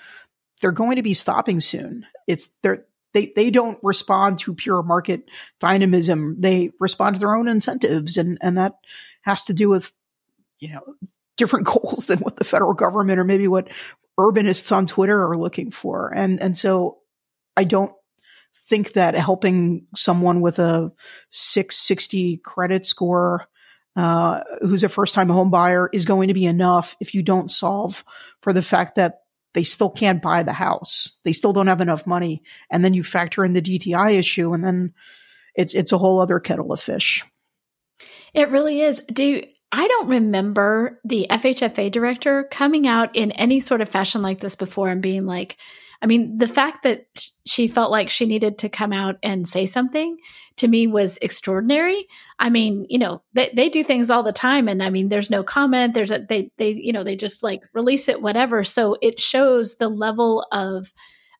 they're 0.61 0.73
going 0.73 0.97
to 0.97 1.02
be 1.02 1.14
stopping 1.14 1.61
soon. 1.61 2.07
It's 2.26 2.50
they're 2.62 2.85
they 3.12 3.33
they 3.35 3.50
don't 3.50 3.79
respond 3.83 4.38
to 4.40 4.55
pure 4.55 4.83
market 4.83 5.31
dynamism. 5.59 6.40
They 6.40 6.71
respond 6.79 7.17
to 7.17 7.21
their 7.21 7.35
own 7.35 7.49
incentives, 7.49 8.17
and 8.17 8.38
and 8.40 8.59
that 8.59 8.75
has 9.23 9.45
to 9.45 9.55
do 9.55 9.69
with 9.69 9.93
you 10.59 10.73
know 10.73 10.83
different 11.37 11.67
goals 11.67 12.07
than 12.07 12.19
what 12.19 12.37
the 12.37 12.45
federal 12.45 12.75
government 12.75 13.19
or 13.19 13.25
maybe 13.25 13.49
what 13.49 13.69
urbanists 14.19 14.71
on 14.71 14.87
Twitter 14.87 15.25
are 15.31 15.37
looking 15.37 15.71
for. 15.71 16.12
And 16.14 16.40
and 16.40 16.57
so 16.57 16.99
I 17.57 17.64
don't 17.64 17.93
think 18.69 18.93
that 18.93 19.14
helping 19.14 19.87
someone 19.97 20.40
with 20.40 20.59
a 20.59 20.93
660 21.31 22.37
credit 22.38 22.87
score 22.87 23.49
uh, 24.00 24.42
who's 24.62 24.83
a 24.83 24.88
first 24.88 25.14
time 25.14 25.28
home 25.28 25.50
buyer 25.50 25.90
is 25.92 26.07
going 26.07 26.28
to 26.28 26.35
be 26.35 26.47
enough 26.47 26.97
if 27.00 27.14
you 27.14 27.23
don't 27.23 27.50
solve 27.50 28.02
for 28.40 28.54
the 28.54 28.62
fact 28.62 28.95
that 28.95 29.21
they 29.52 29.62
still 29.62 29.90
can't 29.90 30.23
buy 30.23 30.42
the 30.42 30.54
house. 30.54 31.19
They 31.25 31.35
still 31.35 31.52
don't 31.52 31.66
have 31.66 31.83
enough 31.83 32.07
money. 32.07 32.42
And 32.71 32.83
then 32.83 32.95
you 32.95 33.02
factor 33.02 33.45
in 33.45 33.52
the 33.52 33.61
DTI 33.61 34.14
issue 34.14 34.54
and 34.54 34.64
then 34.64 34.95
it's, 35.54 35.75
it's 35.75 35.92
a 35.92 35.99
whole 35.99 36.19
other 36.19 36.40
kettle 36.40 36.73
of 36.73 36.80
fish. 36.80 37.25
It 38.33 38.49
really 38.49 38.80
is. 38.80 39.02
Do 39.12 39.42
I 39.71 39.87
don't 39.87 40.09
remember 40.09 40.99
the 41.04 41.26
FHFA 41.28 41.90
director 41.90 42.45
coming 42.45 42.87
out 42.87 43.14
in 43.14 43.33
any 43.33 43.61
sort 43.61 43.83
of 43.83 43.88
fashion 43.90 44.23
like 44.23 44.40
this 44.40 44.57
before 44.57 44.88
and 44.88 45.02
being 45.02 45.26
like, 45.26 45.59
I 46.02 46.07
mean, 46.07 46.38
the 46.38 46.49
fact 46.49 46.83
that 46.85 47.07
she 47.47 47.69
felt 47.69 47.90
like 47.90 48.09
she 48.09 48.25
needed 48.25 48.59
to 48.59 48.69
come 48.69 48.92
out 48.92 49.16
and 49.23 49.47
say 49.47 49.66
something 49.66 50.16
to 50.57 50.66
me 50.66 50.87
was 50.87 51.19
extraordinary. 51.21 52.07
I 52.38 52.49
mean, 52.49 52.87
you 52.88 52.99
know, 52.99 53.23
they, 53.35 53.50
they 53.54 53.69
do 53.69 53.85
things 53.85 54.09
all 54.09 54.23
the 54.23 54.33
time. 54.33 54.66
And 54.66 54.83
I 54.83 54.90
mean, 54.90 55.09
there's 55.09 55.30
no 55.30 55.42
comment. 55.42 55.92
There's 55.92 56.11
a, 56.11 56.21
they, 56.21 56.50
they, 56.57 56.71
you 56.71 56.92
know, 56.92 57.04
they 57.04 57.16
just 57.16 57.42
like 57.42 57.62
release 57.75 58.09
it, 58.09 58.23
whatever. 58.23 58.64
So 58.64 58.97
it 59.02 59.21
shows 59.21 59.76
the 59.76 59.88
level 59.88 60.47
of, 60.52 60.92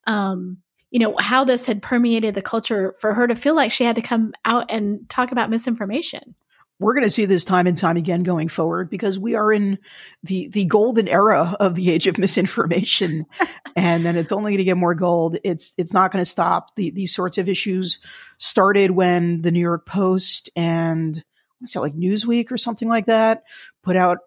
um, 0.05 0.57
you 0.91 0.99
know, 0.99 1.15
how 1.17 1.43
this 1.43 1.65
had 1.65 1.81
permeated 1.81 2.35
the 2.35 2.41
culture 2.41 2.93
for 2.99 3.13
her 3.13 3.25
to 3.27 3.35
feel 3.35 3.55
like 3.55 3.71
she 3.71 3.83
had 3.83 3.95
to 3.95 4.01
come 4.01 4.33
out 4.45 4.69
and 4.69 5.09
talk 5.09 5.31
about 5.31 5.49
misinformation 5.49 6.35
we're 6.81 6.95
going 6.95 7.05
to 7.05 7.11
see 7.11 7.25
this 7.25 7.45
time 7.45 7.67
and 7.67 7.77
time 7.77 7.95
again 7.95 8.23
going 8.23 8.47
forward 8.47 8.89
because 8.89 9.19
we 9.19 9.35
are 9.35 9.53
in 9.53 9.77
the 10.23 10.47
the 10.47 10.65
golden 10.65 11.07
era 11.07 11.55
of 11.59 11.75
the 11.75 11.91
age 11.91 12.07
of 12.07 12.17
misinformation. 12.17 13.25
And 13.73 14.03
then 14.03 14.17
it's 14.17 14.33
only 14.33 14.51
going 14.51 14.57
to 14.57 14.65
get 14.65 14.75
more 14.75 14.95
gold. 14.95 15.37
It's 15.45 15.71
it's 15.77 15.93
not 15.93 16.11
going 16.11 16.21
to 16.21 16.29
stop. 16.29 16.75
The, 16.75 16.91
these 16.91 17.15
sorts 17.15 17.37
of 17.37 17.47
issues 17.47 17.99
started 18.37 18.91
when 18.91 19.41
the 19.43 19.51
new 19.51 19.61
york 19.61 19.85
post 19.85 20.49
and 20.57 21.23
that 21.61 21.79
like 21.79 21.95
newsweek 21.95 22.51
or 22.51 22.57
something 22.57 22.89
like 22.89 23.05
that 23.05 23.43
put 23.81 23.95
out 23.95 24.17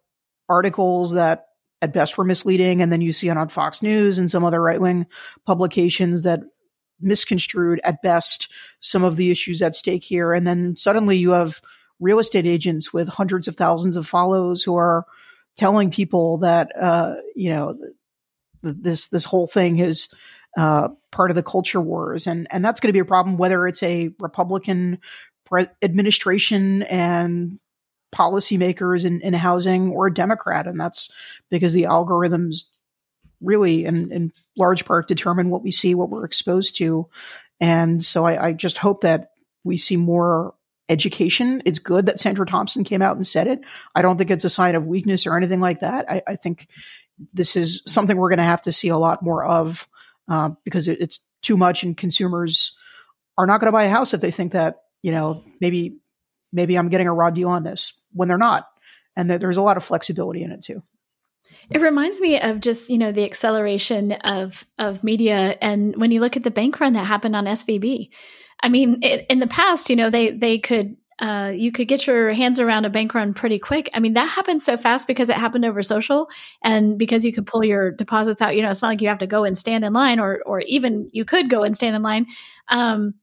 articles 0.48 1.12
that 1.12 1.44
at 1.82 1.92
best 1.92 2.16
were 2.16 2.24
misleading. 2.24 2.80
And 2.80 2.90
then 2.90 3.02
you 3.02 3.12
see 3.12 3.28
it 3.28 3.36
on 3.36 3.48
fox 3.48 3.82
news 3.82 4.18
and 4.18 4.30
some 4.30 4.46
other 4.46 4.62
right-wing 4.62 5.06
publications 5.44 6.22
that 6.22 6.40
misconstrued 7.00 7.80
at 7.84 8.00
best 8.00 8.50
some 8.80 9.04
of 9.04 9.16
the 9.16 9.30
issues 9.30 9.60
at 9.60 9.74
stake 9.74 10.04
here. 10.04 10.32
And 10.32 10.46
then 10.46 10.76
suddenly 10.78 11.18
you 11.18 11.32
have 11.32 11.60
real 12.04 12.18
estate 12.18 12.46
agents 12.46 12.92
with 12.92 13.08
hundreds 13.08 13.48
of 13.48 13.56
thousands 13.56 13.96
of 13.96 14.06
follows 14.06 14.62
who 14.62 14.76
are 14.76 15.06
telling 15.56 15.90
people 15.90 16.38
that 16.38 16.70
uh, 16.80 17.14
you 17.34 17.50
know 17.50 17.76
this 18.62 19.08
this 19.08 19.24
whole 19.24 19.46
thing 19.46 19.78
is 19.78 20.08
uh, 20.56 20.88
part 21.10 21.30
of 21.30 21.34
the 21.34 21.42
culture 21.42 21.80
wars, 21.80 22.26
and 22.26 22.46
and 22.50 22.64
that's 22.64 22.80
going 22.80 22.88
to 22.88 22.92
be 22.92 22.98
a 22.98 23.04
problem 23.04 23.38
whether 23.38 23.66
it's 23.66 23.82
a 23.82 24.10
Republican 24.20 24.98
pre- 25.46 25.66
administration 25.82 26.82
and 26.84 27.58
policymakers 28.14 29.04
in, 29.04 29.20
in 29.22 29.32
housing 29.32 29.90
or 29.90 30.06
a 30.06 30.14
Democrat, 30.14 30.66
and 30.66 30.78
that's 30.78 31.10
because 31.50 31.72
the 31.72 31.84
algorithms 31.84 32.64
really 33.40 33.84
in, 33.84 34.12
in 34.12 34.32
large 34.56 34.84
part 34.84 35.08
determine 35.08 35.50
what 35.50 35.62
we 35.62 35.70
see, 35.70 35.94
what 35.94 36.10
we're 36.10 36.24
exposed 36.24 36.76
to. 36.76 37.08
And 37.60 38.02
so 38.02 38.24
I, 38.24 38.48
I 38.48 38.52
just 38.52 38.78
hope 38.78 39.02
that 39.02 39.30
we 39.64 39.76
see 39.76 39.96
more 39.96 40.54
education. 40.88 41.62
It's 41.64 41.78
good 41.78 42.06
that 42.06 42.20
Sandra 42.20 42.46
Thompson 42.46 42.84
came 42.84 43.02
out 43.02 43.16
and 43.16 43.26
said 43.26 43.46
it. 43.46 43.60
I 43.94 44.02
don't 44.02 44.18
think 44.18 44.30
it's 44.30 44.44
a 44.44 44.50
sign 44.50 44.74
of 44.74 44.86
weakness 44.86 45.26
or 45.26 45.36
anything 45.36 45.60
like 45.60 45.80
that. 45.80 46.10
I, 46.10 46.22
I 46.26 46.36
think 46.36 46.68
this 47.32 47.56
is 47.56 47.82
something 47.86 48.16
we're 48.16 48.28
going 48.28 48.38
to 48.38 48.44
have 48.44 48.62
to 48.62 48.72
see 48.72 48.88
a 48.88 48.98
lot 48.98 49.22
more 49.22 49.44
of 49.44 49.88
uh, 50.28 50.50
because 50.64 50.88
it, 50.88 51.00
it's 51.00 51.20
too 51.42 51.56
much, 51.56 51.82
and 51.82 51.96
consumers 51.96 52.76
are 53.36 53.46
not 53.46 53.60
going 53.60 53.68
to 53.68 53.72
buy 53.72 53.84
a 53.84 53.90
house 53.90 54.14
if 54.14 54.20
they 54.20 54.30
think 54.30 54.52
that 54.52 54.82
you 55.02 55.12
know 55.12 55.44
maybe 55.60 55.98
maybe 56.52 56.76
I'm 56.76 56.88
getting 56.88 57.08
a 57.08 57.14
raw 57.14 57.30
deal 57.30 57.48
on 57.48 57.62
this 57.62 58.02
when 58.12 58.28
they're 58.28 58.38
not, 58.38 58.66
and 59.16 59.30
there's 59.30 59.56
a 59.56 59.62
lot 59.62 59.76
of 59.76 59.84
flexibility 59.84 60.42
in 60.42 60.52
it 60.52 60.62
too. 60.62 60.82
It 61.70 61.80
reminds 61.80 62.20
me 62.20 62.40
of 62.40 62.60
just 62.60 62.90
you 62.90 62.98
know 62.98 63.12
the 63.12 63.24
acceleration 63.24 64.12
of 64.12 64.66
of 64.78 65.04
media, 65.04 65.56
and 65.60 65.96
when 65.96 66.10
you 66.10 66.20
look 66.20 66.36
at 66.36 66.42
the 66.42 66.50
bank 66.50 66.80
run 66.80 66.94
that 66.94 67.04
happened 67.04 67.36
on 67.36 67.44
SVB, 67.44 68.10
I 68.64 68.70
mean, 68.70 68.98
it, 69.02 69.26
in 69.28 69.40
the 69.40 69.46
past, 69.46 69.90
you 69.90 69.96
know, 69.96 70.08
they 70.08 70.30
they 70.30 70.58
could 70.58 70.96
uh, 71.20 71.52
you 71.54 71.70
could 71.70 71.86
get 71.86 72.06
your 72.06 72.32
hands 72.32 72.58
around 72.58 72.86
a 72.86 72.90
bank 72.90 73.14
run 73.14 73.34
pretty 73.34 73.58
quick. 73.58 73.90
I 73.92 74.00
mean, 74.00 74.14
that 74.14 74.24
happened 74.24 74.62
so 74.62 74.78
fast 74.78 75.06
because 75.06 75.28
it 75.28 75.36
happened 75.36 75.66
over 75.66 75.82
social 75.82 76.28
and 76.62 76.98
because 76.98 77.24
you 77.24 77.32
could 77.32 77.46
pull 77.46 77.62
your 77.62 77.92
deposits 77.92 78.40
out. 78.40 78.56
You 78.56 78.62
know, 78.62 78.70
it's 78.70 78.80
not 78.80 78.88
like 78.88 79.02
you 79.02 79.08
have 79.08 79.18
to 79.18 79.26
go 79.26 79.44
and 79.44 79.56
stand 79.56 79.84
in 79.84 79.92
line, 79.92 80.18
or 80.18 80.42
or 80.46 80.60
even 80.60 81.10
you 81.12 81.26
could 81.26 81.50
go 81.50 81.62
and 81.62 81.76
stand 81.76 81.94
in 81.94 82.02
line. 82.02 82.26
Um, 82.68 83.14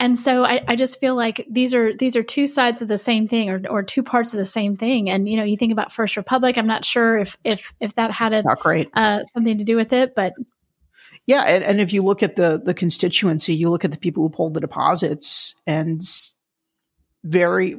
and 0.00 0.18
so 0.18 0.44
I, 0.44 0.64
I 0.66 0.76
just 0.76 1.00
feel 1.00 1.14
like 1.14 1.46
these 1.48 1.74
are 1.74 1.96
these 1.96 2.16
are 2.16 2.24
two 2.24 2.48
sides 2.48 2.82
of 2.82 2.88
the 2.88 2.98
same 2.98 3.28
thing, 3.28 3.50
or 3.50 3.62
or 3.70 3.84
two 3.84 4.02
parts 4.02 4.32
of 4.32 4.38
the 4.38 4.46
same 4.46 4.74
thing. 4.76 5.08
And 5.08 5.28
you 5.28 5.36
know, 5.36 5.44
you 5.44 5.56
think 5.56 5.72
about 5.72 5.92
First 5.92 6.16
Republic. 6.16 6.58
I'm 6.58 6.66
not 6.66 6.84
sure 6.84 7.18
if 7.18 7.36
if 7.44 7.72
if 7.78 7.94
that 7.94 8.10
had 8.10 8.32
a. 8.32 8.42
Uh, 8.94 9.22
something 9.32 9.58
to 9.58 9.64
do 9.64 9.76
with 9.76 9.92
it, 9.92 10.16
but 10.16 10.34
yeah, 11.28 11.42
and, 11.42 11.62
and 11.62 11.78
if 11.78 11.92
you 11.92 12.02
look 12.02 12.22
at 12.22 12.36
the 12.36 12.58
the 12.64 12.72
constituency, 12.72 13.54
you 13.54 13.68
look 13.68 13.84
at 13.84 13.92
the 13.92 13.98
people 13.98 14.22
who 14.22 14.30
pulled 14.30 14.54
the 14.54 14.60
deposits, 14.60 15.54
and 15.66 16.00
very 17.22 17.76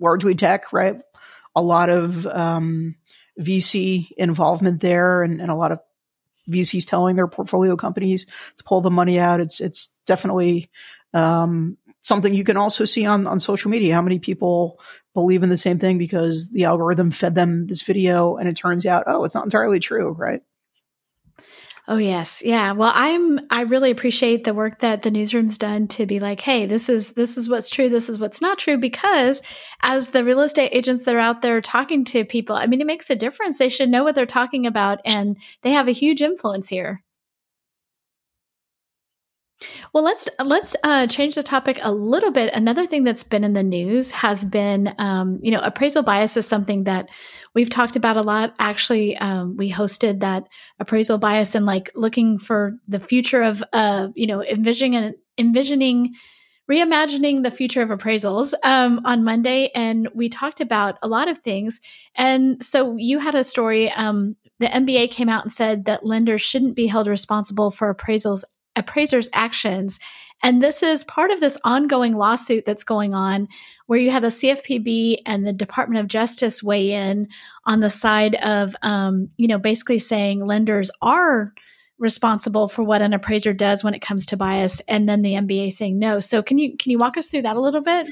largely 0.00 0.34
tech, 0.34 0.72
right? 0.72 0.96
A 1.54 1.62
lot 1.62 1.88
of 1.88 2.26
um, 2.26 2.96
VC 3.38 4.10
involvement 4.16 4.80
there, 4.80 5.22
and, 5.22 5.40
and 5.40 5.52
a 5.52 5.54
lot 5.54 5.70
of 5.70 5.78
VCs 6.50 6.84
telling 6.84 7.14
their 7.14 7.28
portfolio 7.28 7.76
companies 7.76 8.26
to 8.56 8.64
pull 8.64 8.80
the 8.80 8.90
money 8.90 9.20
out. 9.20 9.38
It's 9.38 9.60
it's 9.60 9.94
definitely 10.04 10.68
um, 11.14 11.78
something 12.00 12.34
you 12.34 12.42
can 12.42 12.56
also 12.56 12.84
see 12.84 13.06
on 13.06 13.28
on 13.28 13.38
social 13.38 13.70
media. 13.70 13.94
How 13.94 14.02
many 14.02 14.18
people 14.18 14.80
believe 15.14 15.44
in 15.44 15.48
the 15.48 15.56
same 15.56 15.78
thing 15.78 15.96
because 15.96 16.50
the 16.50 16.64
algorithm 16.64 17.12
fed 17.12 17.36
them 17.36 17.68
this 17.68 17.82
video, 17.82 18.36
and 18.36 18.48
it 18.48 18.56
turns 18.56 18.84
out, 18.84 19.04
oh, 19.06 19.22
it's 19.22 19.36
not 19.36 19.44
entirely 19.44 19.78
true, 19.78 20.10
right? 20.10 20.42
Oh 21.90 21.96
yes. 21.96 22.40
Yeah. 22.44 22.72
Well, 22.72 22.92
I'm 22.94 23.40
I 23.50 23.62
really 23.62 23.90
appreciate 23.90 24.44
the 24.44 24.54
work 24.54 24.78
that 24.78 25.02
the 25.02 25.10
newsroom's 25.10 25.58
done 25.58 25.88
to 25.88 26.06
be 26.06 26.20
like, 26.20 26.40
"Hey, 26.40 26.64
this 26.64 26.88
is 26.88 27.12
this 27.12 27.36
is 27.36 27.48
what's 27.48 27.68
true, 27.68 27.88
this 27.90 28.08
is 28.08 28.18
what's 28.18 28.40
not 28.40 28.58
true" 28.58 28.78
because 28.78 29.42
as 29.82 30.10
the 30.10 30.24
real 30.24 30.40
estate 30.40 30.70
agents 30.72 31.02
that 31.04 31.14
are 31.16 31.18
out 31.18 31.42
there 31.42 31.60
talking 31.60 32.04
to 32.06 32.24
people, 32.24 32.54
I 32.56 32.66
mean, 32.66 32.80
it 32.80 32.86
makes 32.86 33.10
a 33.10 33.16
difference. 33.16 33.58
They 33.58 33.68
should 33.68 33.90
know 33.90 34.04
what 34.04 34.14
they're 34.14 34.24
talking 34.26 34.66
about 34.66 35.00
and 35.04 35.36
they 35.62 35.72
have 35.72 35.88
a 35.88 35.92
huge 35.92 36.22
influence 36.22 36.68
here. 36.68 37.02
Well, 39.92 40.04
let's 40.04 40.28
let's 40.42 40.74
uh, 40.82 41.06
change 41.06 41.34
the 41.34 41.42
topic 41.42 41.78
a 41.82 41.92
little 41.92 42.30
bit. 42.30 42.54
Another 42.54 42.86
thing 42.86 43.04
that's 43.04 43.24
been 43.24 43.44
in 43.44 43.52
the 43.52 43.62
news 43.62 44.10
has 44.10 44.44
been, 44.44 44.94
um, 44.98 45.38
you 45.42 45.50
know, 45.50 45.60
appraisal 45.60 46.02
bias 46.02 46.36
is 46.36 46.46
something 46.46 46.84
that 46.84 47.10
we've 47.54 47.70
talked 47.70 47.96
about 47.96 48.16
a 48.16 48.22
lot. 48.22 48.54
Actually, 48.58 49.16
um, 49.18 49.56
we 49.56 49.70
hosted 49.70 50.20
that 50.20 50.44
appraisal 50.78 51.18
bias 51.18 51.54
and 51.54 51.66
like 51.66 51.90
looking 51.94 52.38
for 52.38 52.76
the 52.88 53.00
future 53.00 53.42
of, 53.42 53.62
uh, 53.72 54.08
you 54.14 54.26
know, 54.26 54.42
envisioning 54.42 54.96
and 54.96 55.14
envisioning 55.36 56.14
reimagining 56.70 57.42
the 57.42 57.50
future 57.50 57.82
of 57.82 57.88
appraisals 57.88 58.54
um, 58.62 59.00
on 59.04 59.24
Monday, 59.24 59.70
and 59.74 60.08
we 60.14 60.28
talked 60.28 60.60
about 60.60 60.96
a 61.02 61.08
lot 61.08 61.28
of 61.28 61.38
things. 61.38 61.80
And 62.14 62.62
so 62.62 62.94
you 62.96 63.18
had 63.18 63.34
a 63.34 63.42
story. 63.42 63.90
Um, 63.90 64.36
the 64.60 64.66
MBA 64.66 65.10
came 65.10 65.28
out 65.28 65.42
and 65.42 65.52
said 65.52 65.86
that 65.86 66.06
lenders 66.06 66.42
shouldn't 66.42 66.76
be 66.76 66.86
held 66.86 67.08
responsible 67.08 67.72
for 67.72 67.92
appraisals 67.92 68.44
appraisers' 68.76 69.30
actions. 69.32 69.98
And 70.42 70.62
this 70.62 70.82
is 70.82 71.04
part 71.04 71.30
of 71.30 71.40
this 71.40 71.58
ongoing 71.64 72.16
lawsuit 72.16 72.64
that's 72.64 72.84
going 72.84 73.14
on 73.14 73.48
where 73.86 73.98
you 73.98 74.10
have 74.10 74.22
the 74.22 74.28
CFPB 74.28 75.18
and 75.26 75.46
the 75.46 75.52
Department 75.52 76.00
of 76.00 76.08
Justice 76.08 76.62
weigh 76.62 76.92
in 76.92 77.28
on 77.66 77.80
the 77.80 77.90
side 77.90 78.36
of, 78.36 78.74
um, 78.82 79.30
you 79.36 79.48
know, 79.48 79.58
basically 79.58 79.98
saying 79.98 80.44
lenders 80.44 80.90
are 81.02 81.52
responsible 82.00 82.66
for 82.66 82.82
what 82.82 83.02
an 83.02 83.12
appraiser 83.12 83.52
does 83.52 83.84
when 83.84 83.92
it 83.92 84.00
comes 84.00 84.24
to 84.26 84.36
bias 84.36 84.80
and 84.88 85.06
then 85.06 85.20
the 85.20 85.34
MBA 85.34 85.72
saying 85.72 85.98
no. 85.98 86.18
So 86.18 86.42
can 86.42 86.56
you 86.56 86.76
can 86.78 86.90
you 86.90 86.98
walk 86.98 87.18
us 87.18 87.28
through 87.28 87.42
that 87.42 87.56
a 87.56 87.60
little 87.60 87.82
bit? 87.82 88.08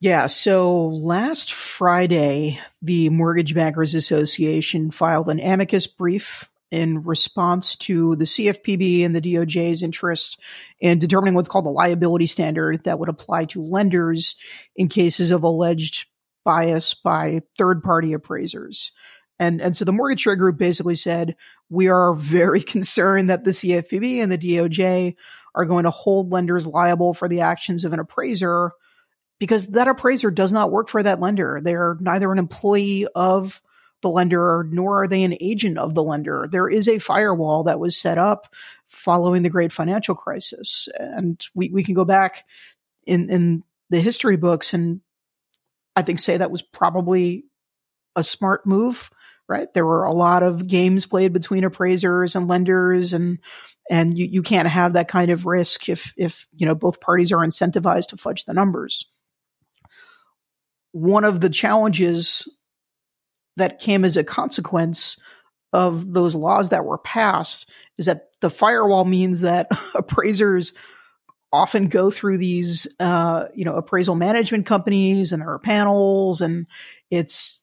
Yeah, 0.00 0.26
so 0.26 0.86
last 0.86 1.52
Friday 1.52 2.58
the 2.82 3.08
Mortgage 3.10 3.54
Bankers 3.54 3.94
Association 3.94 4.90
filed 4.90 5.28
an 5.28 5.38
amicus 5.38 5.86
brief 5.86 6.50
in 6.70 7.02
response 7.02 7.76
to 7.76 8.16
the 8.16 8.24
CFPB 8.24 9.04
and 9.04 9.14
the 9.14 9.20
DOJ's 9.20 9.82
interest 9.82 10.40
in 10.80 10.98
determining 10.98 11.34
what's 11.34 11.48
called 11.48 11.64
the 11.64 11.70
liability 11.70 12.26
standard 12.26 12.84
that 12.84 12.98
would 12.98 13.08
apply 13.08 13.46
to 13.46 13.62
lenders 13.62 14.36
in 14.76 14.88
cases 14.88 15.30
of 15.30 15.42
alleged 15.42 16.06
bias 16.44 16.94
by 16.94 17.40
third 17.56 17.82
party 17.82 18.12
appraisers. 18.12 18.92
And, 19.38 19.60
and 19.60 19.76
so 19.76 19.84
the 19.84 19.92
Mortgage 19.92 20.22
Trade 20.22 20.38
Group 20.38 20.58
basically 20.58 20.96
said, 20.96 21.36
we 21.70 21.88
are 21.88 22.14
very 22.14 22.62
concerned 22.62 23.30
that 23.30 23.44
the 23.44 23.52
CFPB 23.52 24.22
and 24.22 24.30
the 24.30 24.38
DOJ 24.38 25.14
are 25.54 25.64
going 25.64 25.84
to 25.84 25.90
hold 25.90 26.32
lenders 26.32 26.66
liable 26.66 27.14
for 27.14 27.28
the 27.28 27.40
actions 27.40 27.84
of 27.84 27.92
an 27.92 28.00
appraiser 28.00 28.72
because 29.38 29.68
that 29.68 29.88
appraiser 29.88 30.30
does 30.30 30.52
not 30.52 30.70
work 30.70 30.88
for 30.88 31.02
that 31.02 31.20
lender. 31.20 31.60
They're 31.62 31.96
neither 32.00 32.30
an 32.32 32.38
employee 32.38 33.06
of 33.14 33.62
the 34.02 34.10
lender, 34.10 34.66
nor 34.70 35.02
are 35.02 35.08
they 35.08 35.22
an 35.24 35.36
agent 35.40 35.78
of 35.78 35.94
the 35.94 36.02
lender. 36.02 36.48
There 36.50 36.68
is 36.68 36.88
a 36.88 36.98
firewall 36.98 37.64
that 37.64 37.80
was 37.80 37.96
set 37.96 38.18
up 38.18 38.54
following 38.86 39.42
the 39.42 39.50
great 39.50 39.72
financial 39.72 40.14
crisis. 40.14 40.88
And 40.98 41.44
we, 41.54 41.70
we 41.70 41.82
can 41.82 41.94
go 41.94 42.04
back 42.04 42.44
in, 43.06 43.30
in 43.30 43.64
the 43.90 44.00
history 44.00 44.36
books 44.36 44.74
and 44.74 45.00
I 45.96 46.02
think 46.02 46.20
say 46.20 46.36
that 46.36 46.50
was 46.50 46.62
probably 46.62 47.44
a 48.14 48.22
smart 48.22 48.66
move, 48.66 49.10
right? 49.48 49.72
There 49.74 49.86
were 49.86 50.04
a 50.04 50.12
lot 50.12 50.44
of 50.44 50.68
games 50.68 51.06
played 51.06 51.32
between 51.32 51.64
appraisers 51.64 52.36
and 52.36 52.46
lenders 52.46 53.12
and, 53.12 53.38
and 53.90 54.16
you, 54.16 54.26
you 54.26 54.42
can't 54.42 54.68
have 54.68 54.92
that 54.92 55.08
kind 55.08 55.30
of 55.30 55.46
risk 55.46 55.88
if, 55.88 56.12
if, 56.16 56.46
you 56.54 56.66
know, 56.66 56.74
both 56.74 57.00
parties 57.00 57.32
are 57.32 57.44
incentivized 57.44 58.08
to 58.08 58.16
fudge 58.16 58.44
the 58.44 58.54
numbers. 58.54 59.10
One 60.92 61.24
of 61.24 61.40
the 61.40 61.50
challenges 61.50 62.57
that 63.58 63.78
came 63.78 64.04
as 64.04 64.16
a 64.16 64.24
consequence 64.24 65.20
of 65.72 66.12
those 66.12 66.34
laws 66.34 66.70
that 66.70 66.84
were 66.84 66.98
passed 66.98 67.68
is 67.98 68.06
that 68.06 68.30
the 68.40 68.50
firewall 68.50 69.04
means 69.04 69.42
that 69.42 69.68
appraisers 69.94 70.72
often 71.52 71.88
go 71.88 72.10
through 72.10 72.38
these 72.38 72.86
uh, 73.00 73.46
you 73.54 73.64
know 73.64 73.74
appraisal 73.74 74.14
management 74.14 74.66
companies 74.66 75.32
and 75.32 75.42
there 75.42 75.50
are 75.50 75.58
panels 75.58 76.40
and 76.40 76.66
it's 77.10 77.62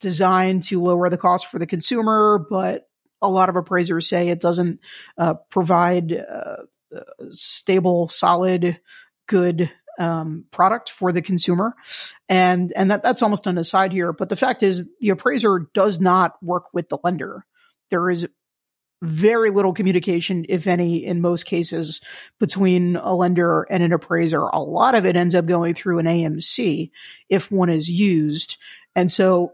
designed 0.00 0.62
to 0.62 0.82
lower 0.82 1.08
the 1.08 1.18
cost 1.18 1.46
for 1.46 1.58
the 1.58 1.66
consumer 1.66 2.44
but 2.50 2.88
a 3.22 3.28
lot 3.28 3.48
of 3.48 3.56
appraisers 3.56 4.08
say 4.08 4.28
it 4.28 4.40
doesn't 4.40 4.80
uh, 5.16 5.34
provide 5.50 6.12
uh, 6.12 6.56
stable 7.30 8.08
solid 8.08 8.80
good 9.26 9.70
um, 9.98 10.44
product 10.50 10.90
for 10.90 11.12
the 11.12 11.22
consumer, 11.22 11.74
and 12.28 12.72
and 12.74 12.90
that 12.90 13.02
that's 13.02 13.22
almost 13.22 13.46
an 13.46 13.58
aside 13.58 13.92
here. 13.92 14.12
But 14.12 14.28
the 14.28 14.36
fact 14.36 14.62
is, 14.62 14.88
the 15.00 15.10
appraiser 15.10 15.68
does 15.74 16.00
not 16.00 16.42
work 16.42 16.72
with 16.72 16.88
the 16.88 16.98
lender. 17.04 17.44
There 17.90 18.10
is 18.10 18.26
very 19.02 19.50
little 19.50 19.74
communication, 19.74 20.46
if 20.48 20.66
any, 20.66 21.04
in 21.04 21.20
most 21.20 21.44
cases 21.44 22.00
between 22.40 22.96
a 22.96 23.14
lender 23.14 23.66
and 23.68 23.82
an 23.82 23.92
appraiser. 23.92 24.42
A 24.42 24.60
lot 24.60 24.94
of 24.94 25.04
it 25.04 25.16
ends 25.16 25.34
up 25.34 25.46
going 25.46 25.74
through 25.74 25.98
an 25.98 26.06
AMC 26.06 26.90
if 27.28 27.50
one 27.50 27.68
is 27.68 27.88
used, 27.88 28.56
and 28.96 29.10
so, 29.10 29.52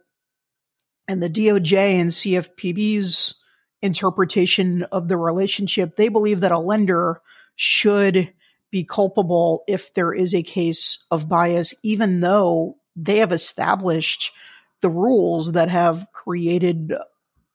and 1.09 1.22
the 1.22 1.31
DOJ 1.31 2.00
and 2.00 2.11
CFPB's 2.11 3.35
interpretation 3.83 4.83
of 4.85 5.09
the 5.09 5.16
relationship, 5.16 5.96
they 5.96 6.09
believe 6.09 6.40
that 6.40 6.53
a 6.53 6.59
lender 6.59 7.20
should 7.57 8.33
be 8.70 8.85
culpable 8.85 9.64
if 9.66 9.92
there 9.94 10.12
is 10.12 10.35
a 10.35 10.42
case 10.42 11.04
of 11.11 11.28
bias, 11.28 11.74
even 11.83 12.20
though 12.20 12.76
they 12.96 13.18
have 13.18 13.33
established 13.33 14.33
the 14.80 14.90
rules 14.90 15.52
that 15.52 15.68
have 15.68 16.06
created 16.12 16.92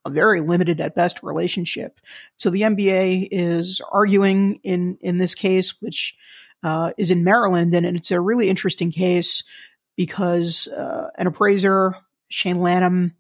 a 0.06 0.10
very 0.10 0.40
limited 0.40 0.80
at 0.80 0.96
best 0.96 1.24
relationship. 1.24 2.00
So 2.38 2.50
the 2.50 2.62
MBA 2.62 3.30
is 3.32 3.82
arguing 3.92 4.60
in, 4.64 4.98
in 5.02 5.18
this 5.18 5.34
case, 5.34 5.82
which 5.82 6.16
uh, 6.64 6.92
is 6.98 7.12
in 7.12 7.24
Maryland, 7.24 7.74
and 7.74 7.86
it's 7.86 8.12
a 8.12 8.22
really 8.22 8.50
interesting 8.50 8.92
case 8.92 9.44
because 9.96 10.68
uh, 10.68 11.10
an 11.18 11.28
appraiser, 11.28 11.96
Shane 12.30 12.60
Lanham, 12.60 13.16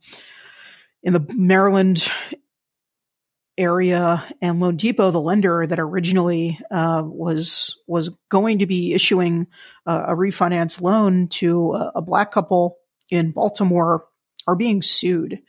in 1.03 1.13
the 1.13 1.25
Maryland 1.29 2.08
area 3.57 4.23
and 4.41 4.61
loanDepot, 4.61 5.11
the 5.11 5.21
lender 5.21 5.65
that 5.65 5.79
originally 5.79 6.59
uh, 6.71 7.03
was 7.05 7.81
was 7.87 8.09
going 8.29 8.59
to 8.59 8.65
be 8.65 8.93
issuing 8.93 9.47
a 9.85 10.13
refinance 10.15 10.81
loan 10.81 11.27
to 11.29 11.73
a, 11.73 11.93
a, 11.95 12.01
black 12.01 12.31
couple 12.31 12.77
in 13.09 13.31
Baltimore, 13.31 14.05
are 14.47 14.55
being 14.55 14.81
sued, 14.81 15.41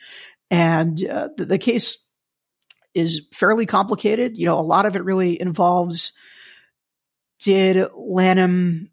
and 0.50 1.04
uh, 1.04 1.30
the, 1.36 1.46
the, 1.46 1.58
case 1.58 2.06
is 2.94 3.26
fairly 3.32 3.66
complicated. 3.66 4.36
You 4.36 4.46
know, 4.46 4.58
a 4.58 4.60
lot 4.60 4.86
of 4.86 4.94
it 4.94 5.04
really 5.04 5.40
involves 5.40 6.12
did 7.40 7.88
Lanham 7.96 8.90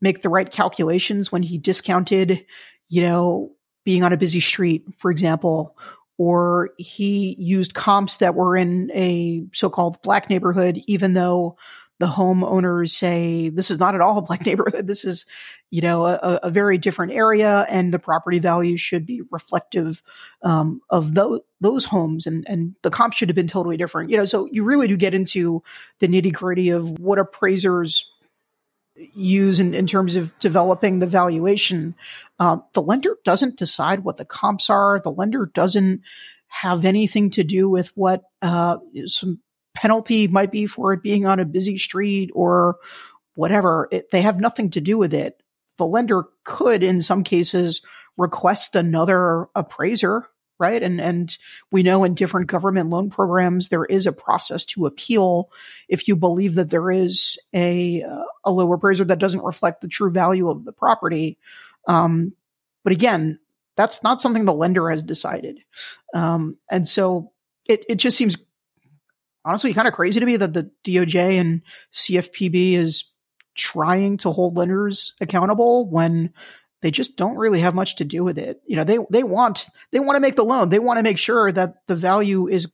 make 0.00 0.22
the 0.22 0.28
right 0.28 0.50
calculations 0.50 1.30
when 1.30 1.42
he 1.42 1.58
discounted, 1.58 2.44
you 2.88 3.02
know, 3.02 3.52
being 3.84 4.02
on 4.02 4.12
a 4.12 4.18
busy 4.18 4.40
street, 4.40 4.84
for 4.98 5.10
example, 5.10 5.76
or 6.20 6.68
he 6.76 7.34
used 7.38 7.72
comps 7.72 8.18
that 8.18 8.34
were 8.34 8.54
in 8.54 8.90
a 8.92 9.42
so-called 9.54 10.02
black 10.02 10.28
neighborhood, 10.28 10.78
even 10.86 11.14
though 11.14 11.56
the 11.98 12.06
homeowners 12.06 12.90
say 12.90 13.48
this 13.48 13.70
is 13.70 13.78
not 13.78 13.94
at 13.94 14.02
all 14.02 14.18
a 14.18 14.22
black 14.22 14.44
neighborhood. 14.46 14.86
This 14.86 15.06
is, 15.06 15.24
you 15.70 15.80
know, 15.80 16.04
a, 16.04 16.40
a 16.42 16.50
very 16.50 16.76
different 16.76 17.12
area, 17.12 17.64
and 17.70 17.94
the 17.94 17.98
property 17.98 18.38
value 18.38 18.76
should 18.76 19.06
be 19.06 19.22
reflective 19.30 20.02
um, 20.42 20.82
of 20.90 21.14
those 21.14 21.40
those 21.62 21.86
homes, 21.86 22.26
and 22.26 22.46
and 22.46 22.74
the 22.82 22.90
comp 22.90 23.14
should 23.14 23.30
have 23.30 23.36
been 23.36 23.48
totally 23.48 23.78
different. 23.78 24.10
You 24.10 24.18
know, 24.18 24.26
so 24.26 24.46
you 24.52 24.62
really 24.62 24.88
do 24.88 24.98
get 24.98 25.14
into 25.14 25.62
the 26.00 26.06
nitty 26.06 26.34
gritty 26.34 26.68
of 26.68 26.98
what 26.98 27.18
appraisers 27.18 28.12
use 29.14 29.58
in, 29.58 29.74
in 29.74 29.86
terms 29.86 30.16
of 30.16 30.36
developing 30.38 30.98
the 30.98 31.06
valuation. 31.06 31.94
Uh, 32.38 32.58
the 32.72 32.82
lender 32.82 33.16
doesn't 33.24 33.58
decide 33.58 34.04
what 34.04 34.16
the 34.16 34.24
comps 34.24 34.70
are. 34.70 35.00
The 35.00 35.12
lender 35.12 35.46
doesn't 35.46 36.02
have 36.48 36.84
anything 36.84 37.30
to 37.30 37.44
do 37.44 37.68
with 37.68 37.92
what 37.96 38.24
uh, 38.42 38.78
some 39.06 39.40
penalty 39.74 40.26
might 40.26 40.50
be 40.50 40.66
for 40.66 40.92
it 40.92 41.02
being 41.02 41.26
on 41.26 41.38
a 41.38 41.44
busy 41.44 41.78
street 41.78 42.30
or 42.34 42.76
whatever. 43.34 43.88
It, 43.90 44.10
they 44.10 44.22
have 44.22 44.40
nothing 44.40 44.70
to 44.70 44.80
do 44.80 44.98
with 44.98 45.14
it. 45.14 45.42
The 45.76 45.86
lender 45.86 46.24
could, 46.44 46.82
in 46.82 47.02
some 47.02 47.24
cases, 47.24 47.82
request 48.18 48.76
another 48.76 49.46
appraiser 49.54 50.26
right? 50.60 50.82
And 50.82 51.00
and 51.00 51.36
we 51.72 51.82
know 51.82 52.04
in 52.04 52.14
different 52.14 52.46
government 52.46 52.90
loan 52.90 53.10
programs 53.10 53.68
there 53.68 53.84
is 53.84 54.06
a 54.06 54.12
process 54.12 54.64
to 54.66 54.86
appeal 54.86 55.50
if 55.88 56.06
you 56.06 56.14
believe 56.14 56.54
that 56.54 56.70
there 56.70 56.90
is 56.90 57.38
a 57.54 58.02
uh, 58.02 58.24
a 58.44 58.52
low 58.52 58.72
appraiser 58.72 59.04
that 59.04 59.18
doesn't 59.18 59.44
reflect 59.44 59.80
the 59.80 59.88
true 59.88 60.10
value 60.10 60.48
of 60.50 60.64
the 60.64 60.72
property. 60.72 61.38
Um, 61.88 62.34
but 62.84 62.92
again, 62.92 63.38
that's 63.76 64.02
not 64.02 64.20
something 64.20 64.44
the 64.44 64.52
lender 64.52 64.90
has 64.90 65.02
decided, 65.02 65.60
um, 66.14 66.58
and 66.70 66.86
so 66.86 67.32
it 67.66 67.84
it 67.88 67.96
just 67.96 68.16
seems 68.16 68.36
honestly 69.44 69.72
kind 69.72 69.88
of 69.88 69.94
crazy 69.94 70.20
to 70.20 70.26
me 70.26 70.36
that 70.36 70.52
the 70.52 70.70
DOJ 70.84 71.40
and 71.40 71.62
CFPB 71.92 72.74
is 72.74 73.04
trying 73.54 74.16
to 74.18 74.30
hold 74.30 74.56
lenders 74.56 75.14
accountable 75.20 75.88
when 75.88 76.32
they 76.82 76.90
just 76.90 77.16
don't 77.16 77.36
really 77.36 77.60
have 77.60 77.74
much 77.74 77.96
to 77.96 78.04
do 78.04 78.24
with 78.24 78.38
it. 78.38 78.60
You 78.66 78.76
know, 78.76 78.84
they 78.84 78.98
they 79.10 79.22
want 79.22 79.68
they 79.92 80.00
want 80.00 80.16
to 80.16 80.20
make 80.20 80.36
the 80.36 80.44
loan. 80.44 80.68
They 80.68 80.78
want 80.78 80.98
to 80.98 81.02
make 81.02 81.18
sure 81.18 81.50
that 81.52 81.86
the 81.86 81.96
value 81.96 82.48
is 82.48 82.72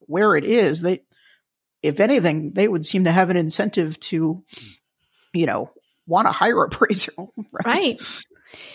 where 0.00 0.36
it 0.36 0.44
is. 0.44 0.82
They 0.82 1.02
if 1.82 2.00
anything, 2.00 2.52
they 2.52 2.68
would 2.68 2.86
seem 2.86 3.04
to 3.04 3.12
have 3.12 3.30
an 3.30 3.36
incentive 3.36 3.98
to, 4.00 4.42
you 5.32 5.46
know, 5.46 5.70
want 6.06 6.26
to 6.28 6.32
hire 6.32 6.62
appraiser. 6.64 7.12
Right. 7.18 7.64
right. 7.64 8.00
So, 8.00 8.26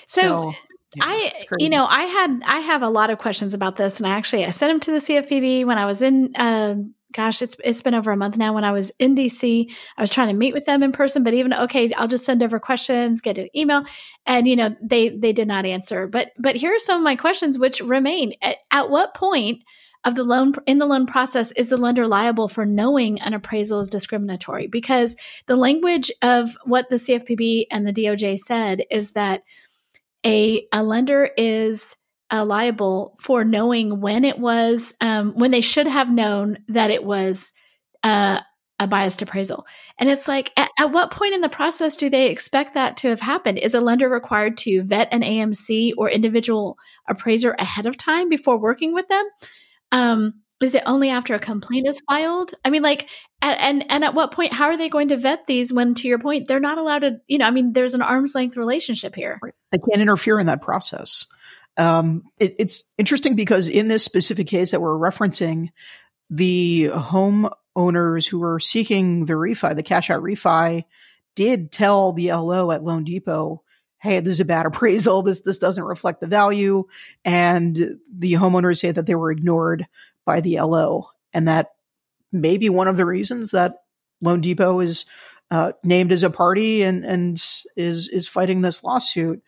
so 0.07 0.53
yeah, 0.95 1.03
I, 1.05 1.33
you 1.57 1.69
know, 1.69 1.86
I 1.88 2.03
had, 2.03 2.41
I 2.45 2.60
have 2.60 2.81
a 2.81 2.89
lot 2.89 3.10
of 3.10 3.19
questions 3.19 3.53
about 3.53 3.75
this 3.75 3.99
and 3.99 4.07
I 4.07 4.12
actually, 4.12 4.45
I 4.45 4.51
sent 4.51 4.71
them 4.71 4.79
to 4.81 4.91
the 4.91 4.97
CFPB 4.97 5.65
when 5.65 5.77
I 5.77 5.86
was 5.86 6.01
in, 6.01 6.36
uh, 6.36 6.75
gosh, 7.13 7.41
it's, 7.41 7.55
it's 7.63 7.81
been 7.81 7.93
over 7.93 8.11
a 8.11 8.17
month 8.17 8.37
now. 8.37 8.53
When 8.53 8.63
I 8.63 8.71
was 8.71 8.91
in 8.99 9.15
DC, 9.15 9.69
I 9.97 10.01
was 10.01 10.09
trying 10.09 10.27
to 10.27 10.33
meet 10.33 10.53
with 10.53 10.65
them 10.65 10.83
in 10.83 10.91
person, 10.91 11.23
but 11.23 11.33
even, 11.33 11.53
okay, 11.53 11.91
I'll 11.93 12.07
just 12.07 12.25
send 12.25 12.43
over 12.43 12.59
questions, 12.59 13.21
get 13.21 13.37
an 13.37 13.49
email. 13.55 13.83
And, 14.25 14.47
you 14.47 14.55
know, 14.55 14.75
they, 14.81 15.09
they 15.09 15.33
did 15.33 15.47
not 15.47 15.65
answer, 15.65 16.07
but, 16.07 16.31
but 16.37 16.55
here 16.55 16.73
are 16.73 16.79
some 16.79 16.97
of 16.97 17.03
my 17.03 17.15
questions, 17.15 17.59
which 17.59 17.81
remain. 17.81 18.33
At, 18.41 18.57
at 18.71 18.89
what 18.89 19.13
point 19.13 19.63
of 20.03 20.15
the 20.15 20.23
loan 20.23 20.53
in 20.65 20.77
the 20.77 20.85
loan 20.85 21.05
process 21.05 21.51
is 21.51 21.69
the 21.69 21.75
lender 21.75 22.07
liable 22.07 22.47
for 22.47 22.65
knowing 22.65 23.19
an 23.19 23.33
appraisal 23.33 23.81
is 23.81 23.89
discriminatory? 23.89 24.67
Because 24.67 25.17
the 25.47 25.57
language 25.57 26.09
of 26.21 26.55
what 26.63 26.89
the 26.89 26.95
CFPB 26.95 27.65
and 27.71 27.85
the 27.85 27.93
DOJ 27.93 28.39
said 28.39 28.83
is 28.89 29.11
that 29.11 29.43
a, 30.25 30.65
a 30.71 30.81
lender 30.81 31.29
is 31.37 31.96
uh, 32.31 32.43
liable 32.45 33.15
for 33.19 33.43
knowing 33.43 34.01
when 34.01 34.23
it 34.23 34.39
was 34.39 34.93
um, 35.01 35.33
when 35.35 35.51
they 35.51 35.61
should 35.61 35.87
have 35.87 36.09
known 36.09 36.57
that 36.67 36.89
it 36.89 37.03
was 37.03 37.53
uh, 38.03 38.41
a 38.79 38.87
biased 38.87 39.21
appraisal 39.21 39.65
and 39.97 40.09
it's 40.09 40.27
like 40.27 40.51
at, 40.57 40.69
at, 40.77 40.91
what 40.91 41.09
point 41.09 41.33
in 41.33 41.41
the 41.41 41.49
process 41.49 41.95
do 41.95 42.09
they 42.09 42.29
expect 42.29 42.73
that 42.73 42.97
to 42.97 43.07
have 43.07 43.21
happened 43.21 43.57
is 43.57 43.73
a 43.73 43.81
lender 43.81 44.07
required 44.09 44.55
to 44.57 44.83
vet 44.83 45.11
an 45.11 45.21
amc 45.21 45.91
or 45.97 46.09
individual 46.09 46.77
appraiser 47.07 47.55
ahead 47.57 47.85
of 47.85 47.97
time 47.97 48.29
before 48.29 48.59
working 48.59 48.93
with 48.93 49.07
them 49.07 49.27
um, 49.91 50.33
is 50.61 50.73
it 50.73 50.83
only 50.85 51.09
after 51.09 51.35
a 51.35 51.39
complaint 51.39 51.87
is 51.87 52.01
filed? 52.09 52.51
I 52.65 52.71
mean, 52.71 52.81
like, 52.81 53.09
and 53.41 53.89
and 53.91 54.03
at 54.03 54.15
what 54.15 54.31
point? 54.31 54.53
How 54.53 54.65
are 54.65 54.77
they 54.77 54.89
going 54.89 55.09
to 55.09 55.17
vet 55.17 55.45
these 55.45 55.71
when, 55.71 55.93
to 55.95 56.07
your 56.07 56.17
point, 56.17 56.47
they're 56.47 56.59
not 56.59 56.79
allowed 56.79 56.99
to? 56.99 57.17
You 57.27 57.37
know, 57.37 57.45
I 57.45 57.51
mean, 57.51 57.73
there's 57.73 57.93
an 57.93 58.01
arm's 58.01 58.33
length 58.33 58.57
relationship 58.57 59.13
here. 59.13 59.39
They 59.71 59.77
can't 59.77 60.01
interfere 60.01 60.39
in 60.39 60.47
that 60.47 60.63
process. 60.63 61.27
Um, 61.77 62.23
it, 62.37 62.55
it's 62.59 62.83
interesting 62.97 63.35
because 63.35 63.69
in 63.69 63.87
this 63.87 64.03
specific 64.03 64.47
case 64.47 64.71
that 64.71 64.81
we're 64.81 64.97
referencing, 64.97 65.69
the 66.29 66.89
homeowners 66.91 68.27
who 68.27 68.39
were 68.39 68.59
seeking 68.59 69.25
the 69.25 69.33
refi, 69.33 69.75
the 69.75 69.83
cash 69.83 70.09
out 70.09 70.23
refi, 70.23 70.83
did 71.35 71.71
tell 71.71 72.13
the 72.13 72.31
LO 72.31 72.71
at 72.71 72.83
Loan 72.83 73.03
Depot 73.03 73.61
hey, 73.99 74.19
this 74.19 74.33
is 74.33 74.39
a 74.39 74.45
bad 74.45 74.65
appraisal. 74.65 75.21
This 75.23 75.41
this 75.41 75.59
doesn't 75.59 75.83
reflect 75.83 76.21
the 76.21 76.27
value. 76.27 76.85
And 77.25 77.99
the 78.15 78.33
homeowners 78.33 78.79
say 78.79 78.91
that 78.91 79.05
they 79.05 79.15
were 79.15 79.31
ignored 79.31 79.87
by 80.25 80.41
the 80.41 80.59
LO, 80.59 81.09
and 81.33 81.47
that 81.47 81.71
may 82.31 82.57
be 82.57 82.69
one 82.69 82.87
of 82.87 82.97
the 82.97 83.05
reasons 83.05 83.51
that 83.51 83.75
Loan 84.21 84.41
Depot 84.41 84.79
is 84.79 85.05
uh, 85.49 85.71
named 85.83 86.11
as 86.11 86.23
a 86.23 86.29
party 86.29 86.83
and 86.83 87.05
and 87.05 87.35
is 87.75 88.07
is 88.07 88.27
fighting 88.27 88.61
this 88.61 88.83
lawsuit. 88.83 89.41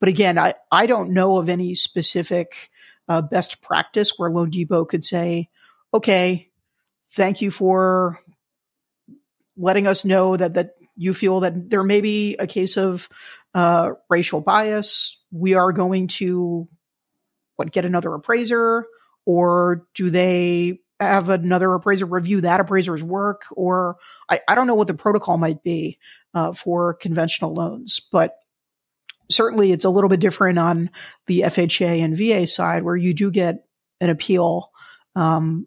But 0.00 0.08
again, 0.08 0.38
I 0.38 0.54
I 0.70 0.86
don't 0.86 1.14
know 1.14 1.38
of 1.38 1.48
any 1.48 1.74
specific 1.74 2.70
uh, 3.08 3.22
best 3.22 3.62
practice 3.62 4.14
where 4.16 4.30
Loan 4.30 4.50
Depot 4.50 4.84
could 4.84 5.04
say, 5.04 5.48
okay, 5.94 6.50
thank 7.12 7.40
you 7.40 7.50
for 7.50 8.20
letting 9.56 9.86
us 9.86 10.04
know 10.04 10.36
that 10.36 10.54
that 10.54 10.74
you 10.96 11.14
feel 11.14 11.40
that 11.40 11.70
there 11.70 11.82
may 11.82 12.00
be 12.00 12.36
a 12.36 12.46
case 12.46 12.76
of 12.76 13.08
uh, 13.54 13.92
racial 14.08 14.40
bias? 14.40 15.20
We 15.30 15.54
are 15.54 15.72
going 15.72 16.08
to 16.08 16.68
what 17.56 17.72
get 17.72 17.84
another 17.84 18.12
appraiser, 18.14 18.86
or 19.24 19.86
do 19.94 20.10
they 20.10 20.80
have 21.00 21.28
another 21.28 21.72
appraiser 21.74 22.06
review 22.06 22.42
that 22.42 22.60
appraiser's 22.60 23.02
work? 23.02 23.42
Or 23.52 23.96
I, 24.28 24.40
I 24.48 24.54
don't 24.54 24.66
know 24.66 24.74
what 24.74 24.88
the 24.88 24.94
protocol 24.94 25.36
might 25.36 25.62
be 25.62 25.98
uh, 26.34 26.52
for 26.52 26.94
conventional 26.94 27.54
loans, 27.54 28.00
but 28.00 28.36
certainly 29.30 29.72
it's 29.72 29.84
a 29.84 29.90
little 29.90 30.10
bit 30.10 30.20
different 30.20 30.58
on 30.58 30.90
the 31.26 31.40
FHA 31.40 32.02
and 32.02 32.16
VA 32.16 32.46
side, 32.46 32.82
where 32.82 32.96
you 32.96 33.14
do 33.14 33.30
get 33.30 33.66
an 34.00 34.10
appeal 34.10 34.70
um, 35.14 35.66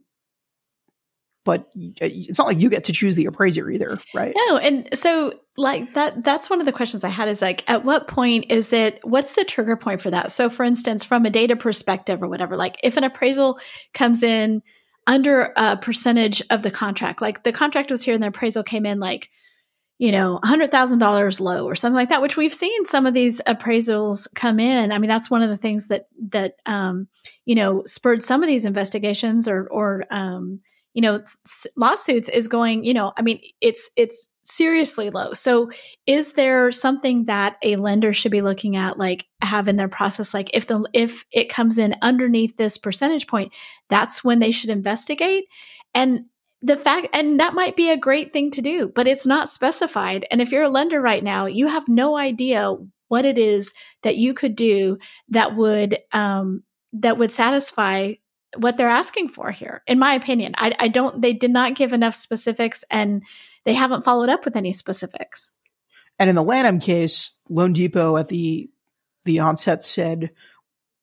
but 1.49 1.67
it's 1.75 2.37
not 2.37 2.45
like 2.45 2.59
you 2.59 2.69
get 2.69 2.83
to 2.83 2.93
choose 2.93 3.15
the 3.15 3.25
appraiser 3.25 3.71
either, 3.71 3.99
right? 4.13 4.35
No, 4.47 4.57
and 4.57 4.87
so 4.93 5.33
like 5.57 5.95
that 5.95 6.23
that's 6.23 6.47
one 6.47 6.59
of 6.59 6.67
the 6.67 6.71
questions 6.71 7.03
I 7.03 7.09
had 7.09 7.27
is 7.27 7.41
like 7.41 7.67
at 7.67 7.83
what 7.83 8.07
point 8.07 8.45
is 8.49 8.71
it 8.71 8.99
what's 9.03 9.33
the 9.33 9.43
trigger 9.43 9.75
point 9.75 9.99
for 9.99 10.11
that? 10.11 10.31
So 10.31 10.51
for 10.51 10.63
instance, 10.63 11.03
from 11.03 11.25
a 11.25 11.31
data 11.31 11.55
perspective 11.55 12.21
or 12.21 12.27
whatever, 12.27 12.55
like 12.55 12.79
if 12.83 12.97
an 12.97 13.03
appraisal 13.03 13.59
comes 13.95 14.21
in 14.21 14.61
under 15.07 15.51
a 15.55 15.75
percentage 15.75 16.43
of 16.51 16.61
the 16.61 16.69
contract, 16.69 17.19
like 17.19 17.41
the 17.41 17.51
contract 17.51 17.89
was 17.89 18.03
here 18.03 18.13
and 18.13 18.21
the 18.21 18.27
appraisal 18.27 18.61
came 18.61 18.85
in 18.85 18.99
like 18.99 19.31
you 19.99 20.11
know, 20.11 20.39
$100,000 20.43 21.39
low 21.39 21.65
or 21.65 21.75
something 21.75 21.95
like 21.95 22.09
that, 22.09 22.21
which 22.21 22.37
we've 22.37 22.53
seen 22.53 22.85
some 22.85 23.05
of 23.05 23.13
these 23.13 23.41
appraisals 23.45 24.33
come 24.33 24.59
in. 24.59 24.91
I 24.91 24.97
mean, 24.97 25.09
that's 25.09 25.29
one 25.29 25.43
of 25.43 25.49
the 25.49 25.57
things 25.57 25.89
that, 25.89 26.07
that, 26.29 26.55
um, 26.65 27.07
you 27.45 27.53
know, 27.53 27.83
spurred 27.85 28.23
some 28.23 28.41
of 28.41 28.47
these 28.47 28.65
investigations 28.65 29.47
or, 29.47 29.67
or, 29.67 30.05
um, 30.09 30.61
you 30.93 31.01
know 31.01 31.21
lawsuits 31.77 32.29
is 32.29 32.47
going 32.47 32.83
you 32.83 32.93
know 32.93 33.13
i 33.15 33.21
mean 33.21 33.39
it's 33.61 33.89
it's 33.95 34.27
seriously 34.43 35.09
low 35.11 35.33
so 35.33 35.69
is 36.07 36.33
there 36.33 36.71
something 36.71 37.25
that 37.25 37.57
a 37.63 37.75
lender 37.75 38.11
should 38.11 38.31
be 38.31 38.41
looking 38.41 38.75
at 38.75 38.97
like 38.97 39.25
have 39.41 39.67
in 39.67 39.77
their 39.77 39.87
process 39.87 40.33
like 40.33 40.49
if 40.53 40.65
the 40.65 40.83
if 40.93 41.23
it 41.31 41.49
comes 41.49 41.77
in 41.77 41.95
underneath 42.01 42.57
this 42.57 42.77
percentage 42.77 43.27
point 43.27 43.53
that's 43.89 44.23
when 44.23 44.39
they 44.39 44.51
should 44.51 44.71
investigate 44.71 45.45
and 45.93 46.25
the 46.61 46.77
fact 46.77 47.07
and 47.13 47.39
that 47.39 47.53
might 47.53 47.75
be 47.75 47.89
a 47.89 47.97
great 47.97 48.33
thing 48.33 48.51
to 48.51 48.61
do 48.61 48.87
but 48.93 49.07
it's 49.07 49.25
not 49.25 49.49
specified 49.49 50.25
and 50.29 50.41
if 50.41 50.51
you're 50.51 50.63
a 50.63 50.69
lender 50.69 50.99
right 51.01 51.23
now 51.23 51.45
you 51.45 51.67
have 51.67 51.87
no 51.87 52.17
idea 52.17 52.75
what 53.07 53.25
it 53.25 53.37
is 53.37 53.73
that 54.03 54.17
you 54.17 54.33
could 54.33 54.55
do 54.55 54.97
that 55.29 55.55
would 55.55 55.97
um, 56.11 56.63
that 56.93 57.17
would 57.17 57.31
satisfy 57.31 58.13
what 58.57 58.77
they're 58.77 58.89
asking 58.89 59.29
for 59.29 59.51
here, 59.51 59.83
in 59.87 59.99
my 59.99 60.13
opinion. 60.15 60.53
I, 60.57 60.73
I 60.79 60.87
don't, 60.87 61.21
they 61.21 61.33
did 61.33 61.51
not 61.51 61.75
give 61.75 61.93
enough 61.93 62.15
specifics 62.15 62.83
and 62.89 63.23
they 63.65 63.73
haven't 63.73 64.05
followed 64.05 64.29
up 64.29 64.45
with 64.45 64.55
any 64.55 64.73
specifics. 64.73 65.51
And 66.17 66.29
in 66.29 66.35
the 66.35 66.43
Lanham 66.43 66.79
case, 66.79 67.39
Loan 67.49 67.73
Depot 67.73 68.17
at 68.17 68.27
the 68.27 68.69
the 69.25 69.39
onset 69.39 69.83
said, 69.83 70.31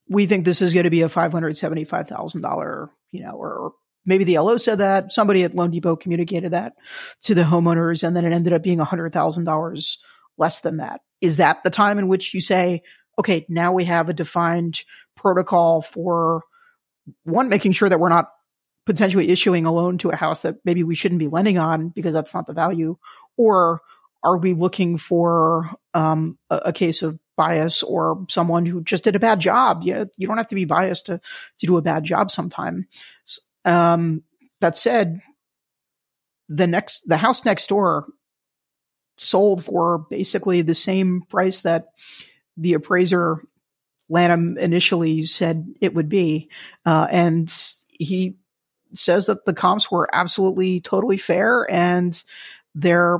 "We 0.07 0.25
think 0.27 0.45
this 0.45 0.61
is 0.61 0.73
going 0.73 0.83
to 0.83 0.91
be 0.91 1.01
a 1.01 1.09
five 1.09 1.31
hundred 1.31 1.57
seventy 1.57 1.85
five 1.85 2.07
thousand 2.07 2.41
dollar, 2.41 2.91
you 3.11 3.23
know, 3.23 3.31
or 3.31 3.73
maybe 4.07 4.23
the 4.23 4.39
LO 4.39 4.57
said 4.57 4.79
that. 4.79 5.13
Somebody 5.13 5.43
at 5.43 5.53
Loan 5.53 5.69
Depot 5.69 5.95
communicated 5.95 6.51
that 6.51 6.73
to 7.23 7.35
the 7.35 7.43
homeowners, 7.43 8.01
and 8.01 8.15
then 8.15 8.25
it 8.25 8.33
ended 8.33 8.53
up 8.53 8.63
being 8.63 8.79
a 8.79 8.85
hundred 8.85 9.13
thousand 9.13 9.43
dollars 9.43 9.99
less 10.37 10.61
than 10.61 10.77
that. 10.77 11.01
Is 11.21 11.37
that 11.37 11.63
the 11.63 11.69
time 11.69 11.99
in 11.99 12.07
which 12.07 12.33
you 12.33 12.41
say, 12.41 12.81
okay, 13.19 13.45
now 13.49 13.73
we 13.73 13.85
have 13.85 14.09
a 14.09 14.13
defined 14.13 14.83
protocol 15.15 15.81
for 15.81 16.43
one, 17.23 17.49
making 17.49 17.73
sure 17.73 17.89
that 17.89 17.99
we're 17.99 18.09
not 18.09 18.31
potentially 18.85 19.29
issuing 19.29 19.65
a 19.65 19.71
loan 19.71 19.97
to 19.99 20.09
a 20.09 20.15
house 20.15 20.41
that 20.41 20.55
maybe 20.63 20.83
we 20.83 20.95
shouldn't 20.95 21.19
be 21.19 21.27
lending 21.27 21.57
on 21.57 21.89
because 21.89 22.13
that's 22.13 22.33
not 22.33 22.47
the 22.47 22.53
value, 22.53 22.97
or 23.37 23.81
are 24.23 24.37
we 24.37 24.53
looking 24.53 24.97
for 24.97 25.69
um, 25.93 26.37
a, 26.49 26.57
a, 26.65 26.73
case 26.73 27.01
of 27.01 27.19
bias 27.35 27.83
or 27.83 28.25
someone 28.29 28.65
who 28.65 28.81
just 28.81 29.03
did 29.03 29.15
a 29.15 29.19
bad 29.19 29.39
job? 29.39 29.81
You, 29.83 29.93
know, 29.93 30.05
you 30.17 30.27
don't 30.27 30.37
have 30.37 30.47
to 30.47 30.55
be 30.55 30.65
biased 30.65 31.07
to 31.07 31.19
to 31.59 31.65
do 31.65 31.77
a 31.77 31.81
bad 31.81 32.03
job 32.03 32.31
sometime. 32.31 32.87
Um, 33.67 34.23
that 34.61 34.77
said, 34.77 35.21
the 36.49 36.67
next 36.67 37.07
the 37.07 37.17
house 37.17 37.45
next 37.45 37.67
door 37.67 38.07
sold 39.17 39.63
for 39.63 40.05
basically 40.09 40.61
the 40.61 40.75
same 40.75 41.23
price 41.29 41.61
that 41.61 41.87
the 42.55 42.73
appraiser 42.73 43.43
Lanham 44.09 44.57
initially 44.57 45.25
said 45.25 45.73
it 45.81 45.93
would 45.93 46.09
be. 46.09 46.49
Uh, 46.85 47.07
and 47.11 47.53
he 47.89 48.37
says 48.93 49.25
that 49.25 49.45
the 49.45 49.53
comps 49.53 49.91
were 49.91 50.09
absolutely 50.13 50.79
totally 50.79 51.17
fair 51.17 51.67
and 51.69 52.23
they're 52.73 53.19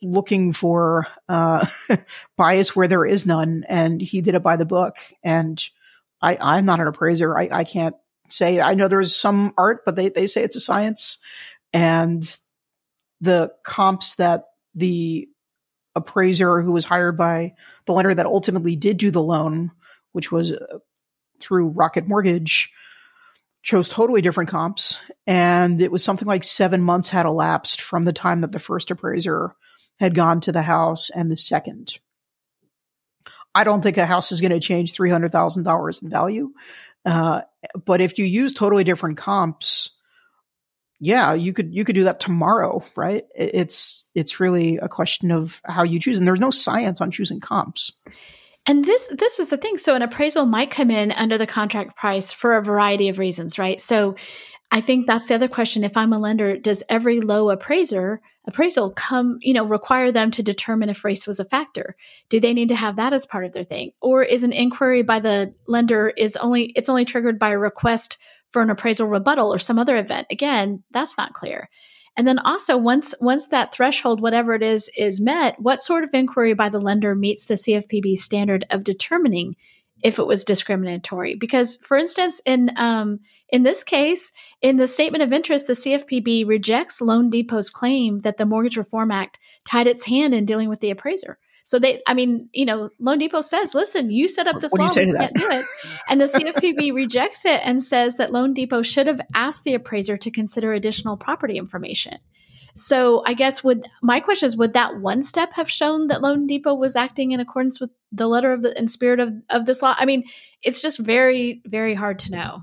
looking 0.00 0.52
for 0.52 1.06
uh, 1.28 1.66
bias 2.36 2.76
where 2.76 2.88
there 2.88 3.04
is 3.04 3.26
none. 3.26 3.64
And 3.68 4.00
he 4.00 4.20
did 4.20 4.34
it 4.34 4.42
by 4.42 4.56
the 4.56 4.64
book. 4.64 4.96
And 5.24 5.62
I, 6.20 6.36
I'm 6.40 6.64
not 6.64 6.80
an 6.80 6.86
appraiser. 6.86 7.36
I, 7.36 7.48
I 7.50 7.64
can't 7.64 7.96
say, 8.28 8.60
I 8.60 8.74
know 8.74 8.88
there's 8.88 9.14
some 9.14 9.52
art, 9.56 9.84
but 9.84 9.96
they, 9.96 10.08
they 10.08 10.26
say 10.26 10.42
it's 10.42 10.56
a 10.56 10.60
science. 10.60 11.18
And 11.72 12.24
the 13.20 13.52
comps 13.64 14.14
that 14.16 14.44
the 14.74 15.28
appraiser 15.94 16.60
who 16.60 16.72
was 16.72 16.84
hired 16.84 17.16
by 17.16 17.54
the 17.86 17.92
lender 17.92 18.14
that 18.14 18.26
ultimately 18.26 18.76
did 18.76 18.96
do 18.96 19.10
the 19.10 19.22
loan 19.22 19.72
which 20.12 20.32
was 20.32 20.52
uh, 20.52 20.78
through 21.40 21.68
Rocket 21.68 22.08
Mortgage, 22.08 22.72
chose 23.62 23.88
totally 23.88 24.20
different 24.20 24.50
comps. 24.50 25.00
And 25.26 25.80
it 25.80 25.92
was 25.92 26.02
something 26.02 26.26
like 26.26 26.44
seven 26.44 26.82
months 26.82 27.08
had 27.08 27.26
elapsed 27.26 27.80
from 27.80 28.02
the 28.02 28.12
time 28.12 28.40
that 28.40 28.52
the 28.52 28.58
first 28.58 28.90
appraiser 28.90 29.54
had 30.00 30.14
gone 30.14 30.40
to 30.40 30.52
the 30.52 30.62
house 30.62 31.10
and 31.10 31.30
the 31.30 31.36
second. 31.36 31.98
I 33.54 33.64
don't 33.64 33.82
think 33.82 33.96
a 33.96 34.06
house 34.06 34.30
is 34.30 34.40
going 34.40 34.52
to 34.52 34.60
change 34.60 34.94
$300,000 34.94 36.02
in 36.02 36.10
value. 36.10 36.52
Uh, 37.08 37.40
but 37.86 38.02
if 38.02 38.18
you 38.18 38.26
use 38.26 38.52
totally 38.52 38.84
different 38.84 39.16
comps, 39.16 39.96
yeah, 41.00 41.32
you 41.32 41.54
could 41.54 41.72
you 41.72 41.82
could 41.82 41.94
do 41.94 42.04
that 42.04 42.20
tomorrow, 42.20 42.84
right? 42.94 43.24
It's 43.34 44.08
it's 44.14 44.40
really 44.40 44.76
a 44.76 44.88
question 44.88 45.32
of 45.32 45.62
how 45.64 45.84
you 45.84 46.00
choose, 46.00 46.18
and 46.18 46.26
there's 46.26 46.38
no 46.38 46.50
science 46.50 47.00
on 47.00 47.10
choosing 47.10 47.40
comps. 47.40 47.92
And 48.66 48.84
this 48.84 49.06
this 49.06 49.38
is 49.38 49.48
the 49.48 49.56
thing. 49.56 49.78
So 49.78 49.94
an 49.94 50.02
appraisal 50.02 50.44
might 50.44 50.70
come 50.70 50.90
in 50.90 51.12
under 51.12 51.38
the 51.38 51.46
contract 51.46 51.96
price 51.96 52.30
for 52.30 52.58
a 52.58 52.62
variety 52.62 53.08
of 53.08 53.18
reasons, 53.18 53.58
right? 53.58 53.80
So 53.80 54.16
I 54.70 54.82
think 54.82 55.06
that's 55.06 55.28
the 55.28 55.34
other 55.34 55.48
question. 55.48 55.84
If 55.84 55.96
I'm 55.96 56.12
a 56.12 56.18
lender, 56.18 56.58
does 56.58 56.82
every 56.90 57.22
low 57.22 57.48
appraiser 57.48 58.20
appraisal 58.48 58.90
come, 58.90 59.38
you 59.40 59.54
know, 59.54 59.64
require 59.64 60.10
them 60.10 60.30
to 60.32 60.42
determine 60.42 60.88
if 60.88 61.04
race 61.04 61.26
was 61.26 61.38
a 61.38 61.44
factor? 61.44 61.94
Do 62.28 62.40
they 62.40 62.54
need 62.54 62.70
to 62.70 62.74
have 62.74 62.96
that 62.96 63.12
as 63.12 63.26
part 63.26 63.44
of 63.44 63.52
their 63.52 63.62
thing? 63.62 63.92
Or 64.00 64.22
is 64.22 64.42
an 64.42 64.52
inquiry 64.52 65.02
by 65.02 65.20
the 65.20 65.54
lender 65.66 66.08
is 66.08 66.36
only 66.36 66.72
it's 66.74 66.88
only 66.88 67.04
triggered 67.04 67.38
by 67.38 67.50
a 67.50 67.58
request 67.58 68.18
for 68.50 68.62
an 68.62 68.70
appraisal 68.70 69.06
rebuttal 69.06 69.52
or 69.52 69.58
some 69.58 69.78
other 69.78 69.96
event? 69.96 70.26
Again, 70.30 70.82
that's 70.90 71.16
not 71.16 71.34
clear. 71.34 71.68
And 72.16 72.26
then 72.26 72.40
also 72.40 72.76
once 72.76 73.14
once 73.20 73.46
that 73.48 73.72
threshold, 73.72 74.20
whatever 74.20 74.54
it 74.54 74.62
is, 74.62 74.90
is 74.96 75.20
met, 75.20 75.60
what 75.60 75.80
sort 75.80 76.02
of 76.02 76.10
inquiry 76.12 76.54
by 76.54 76.68
the 76.68 76.80
lender 76.80 77.14
meets 77.14 77.44
the 77.44 77.54
CFPB 77.54 78.16
standard 78.16 78.64
of 78.70 78.82
determining 78.82 79.54
if 80.02 80.18
it 80.18 80.26
was 80.26 80.44
discriminatory? 80.44 81.34
Because, 81.34 81.76
for 81.78 81.96
instance, 81.96 82.40
in 82.44 82.70
um, 82.76 83.20
in 83.50 83.62
this 83.62 83.82
case, 83.82 84.32
in 84.60 84.76
the 84.76 84.88
statement 84.88 85.22
of 85.22 85.32
interest, 85.32 85.66
the 85.66 85.72
CFPB 85.72 86.46
rejects 86.46 87.00
Loan 87.00 87.30
Depot's 87.30 87.70
claim 87.70 88.18
that 88.20 88.36
the 88.36 88.46
Mortgage 88.46 88.76
Reform 88.76 89.10
Act 89.10 89.38
tied 89.64 89.86
its 89.86 90.04
hand 90.04 90.34
in 90.34 90.44
dealing 90.44 90.68
with 90.68 90.80
the 90.80 90.90
appraiser. 90.90 91.38
So 91.68 91.78
they, 91.78 92.00
I 92.06 92.14
mean, 92.14 92.48
you 92.54 92.64
know, 92.64 92.88
Loan 92.98 93.18
Depot 93.18 93.42
says, 93.42 93.74
listen, 93.74 94.10
you 94.10 94.26
set 94.26 94.46
up 94.46 94.58
this 94.58 94.72
what 94.72 94.80
law, 94.80 94.88
do 94.88 94.90
you 94.90 94.94
say 94.94 95.04
we 95.04 95.12
to 95.12 95.18
can't 95.18 95.34
do 95.34 95.50
it. 95.50 95.66
And 96.08 96.18
the 96.18 96.24
CFPB 96.24 96.94
rejects 96.94 97.44
it 97.44 97.60
and 97.62 97.82
says 97.82 98.16
that 98.16 98.32
Loan 98.32 98.54
Depot 98.54 98.80
should 98.80 99.06
have 99.06 99.20
asked 99.34 99.64
the 99.64 99.74
appraiser 99.74 100.16
to 100.16 100.30
consider 100.30 100.72
additional 100.72 101.18
property 101.18 101.58
information. 101.58 102.20
So 102.78 103.22
I 103.26 103.34
guess 103.34 103.64
would 103.64 103.88
my 104.02 104.20
question 104.20 104.46
is 104.46 104.56
would 104.56 104.74
that 104.74 105.00
one 105.00 105.22
step 105.22 105.52
have 105.54 105.70
shown 105.70 106.06
that 106.08 106.22
Loan 106.22 106.46
Depot 106.46 106.74
was 106.74 106.96
acting 106.96 107.32
in 107.32 107.40
accordance 107.40 107.80
with 107.80 107.90
the 108.12 108.28
letter 108.28 108.52
of 108.52 108.62
the 108.62 108.76
and 108.78 108.90
spirit 108.90 109.20
of, 109.20 109.32
of 109.50 109.66
this 109.66 109.82
law? 109.82 109.94
I 109.98 110.06
mean, 110.06 110.24
it's 110.62 110.80
just 110.80 110.98
very, 110.98 111.60
very 111.66 111.94
hard 111.94 112.20
to 112.20 112.32
know. 112.32 112.62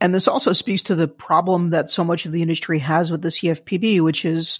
And 0.00 0.14
this 0.14 0.26
also 0.26 0.52
speaks 0.52 0.82
to 0.84 0.94
the 0.94 1.06
problem 1.06 1.68
that 1.68 1.90
so 1.90 2.02
much 2.02 2.26
of 2.26 2.32
the 2.32 2.42
industry 2.42 2.78
has 2.80 3.10
with 3.10 3.22
the 3.22 3.28
CFPB, 3.28 4.00
which 4.00 4.24
is 4.24 4.58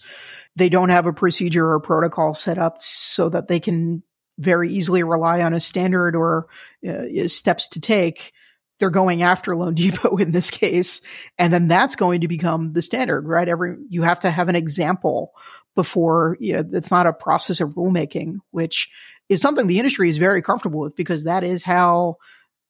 they 0.55 0.68
don't 0.68 0.90
have 0.90 1.07
a 1.07 1.12
procedure 1.12 1.68
or 1.68 1.81
protocol 1.81 2.35
set 2.35 2.59
up 2.59 2.81
so 2.81 3.28
that 3.31 3.48
they 3.48 3.59
can 3.59 4.02
very 4.38 4.68
easily 4.68 5.02
rely 5.02 5.42
on 5.42 5.52
a 5.52 5.61
standard 5.61 6.14
or 6.14 6.46
uh, 6.87 7.26
steps 7.26 7.68
to 7.68 7.81
take. 7.81 8.33
They're 8.83 8.90
going 8.90 9.23
after 9.23 9.55
Loan 9.55 9.75
Depot 9.75 10.16
in 10.16 10.33
this 10.33 10.51
case, 10.51 11.03
and 11.38 11.53
then 11.53 11.68
that's 11.68 11.95
going 11.95 12.23
to 12.23 12.29
become 12.29 12.73
the 12.73 12.83
standard, 12.83 13.29
right? 13.29 13.49
Every 13.49 13.77
you 13.88 14.03
have 14.03 14.18
to 14.21 14.31
have 14.31 14.49
an 14.49 14.57
example 14.57 15.33
before 15.77 16.37
you 16.40 16.55
know 16.55 16.64
it's 16.73 16.90
not 16.90 17.07
a 17.07 17.12
process 17.12 17.61
of 17.61 17.77
rulemaking, 17.77 18.38
which 18.51 18.90
is 19.29 19.40
something 19.40 19.68
the 19.68 19.79
industry 19.79 20.11
is 20.11 20.18
very 20.18 20.42
comfortable 20.42 20.81
with 20.81 20.97
because 20.97 21.23
that 21.23 21.45
is 21.45 21.62
how 21.62 22.16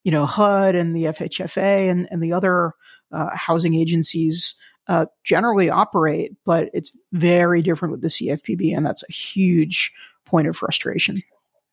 you 0.04 0.12
know 0.12 0.26
HUD 0.26 0.74
and 0.74 0.94
the 0.94 1.04
FHFA 1.04 1.90
and, 1.90 2.06
and 2.10 2.22
the 2.22 2.34
other 2.34 2.74
uh, 3.10 3.34
housing 3.34 3.74
agencies 3.74 4.56
uh, 4.88 5.06
generally 5.24 5.70
operate, 5.70 6.32
but 6.44 6.68
it's 6.74 6.92
very 7.12 7.62
different 7.62 7.92
with 7.92 8.02
the 8.02 8.08
CFPB, 8.08 8.76
and 8.76 8.84
that's 8.84 9.02
a 9.08 9.12
huge 9.12 9.94
point 10.26 10.46
of 10.46 10.58
frustration. 10.58 11.16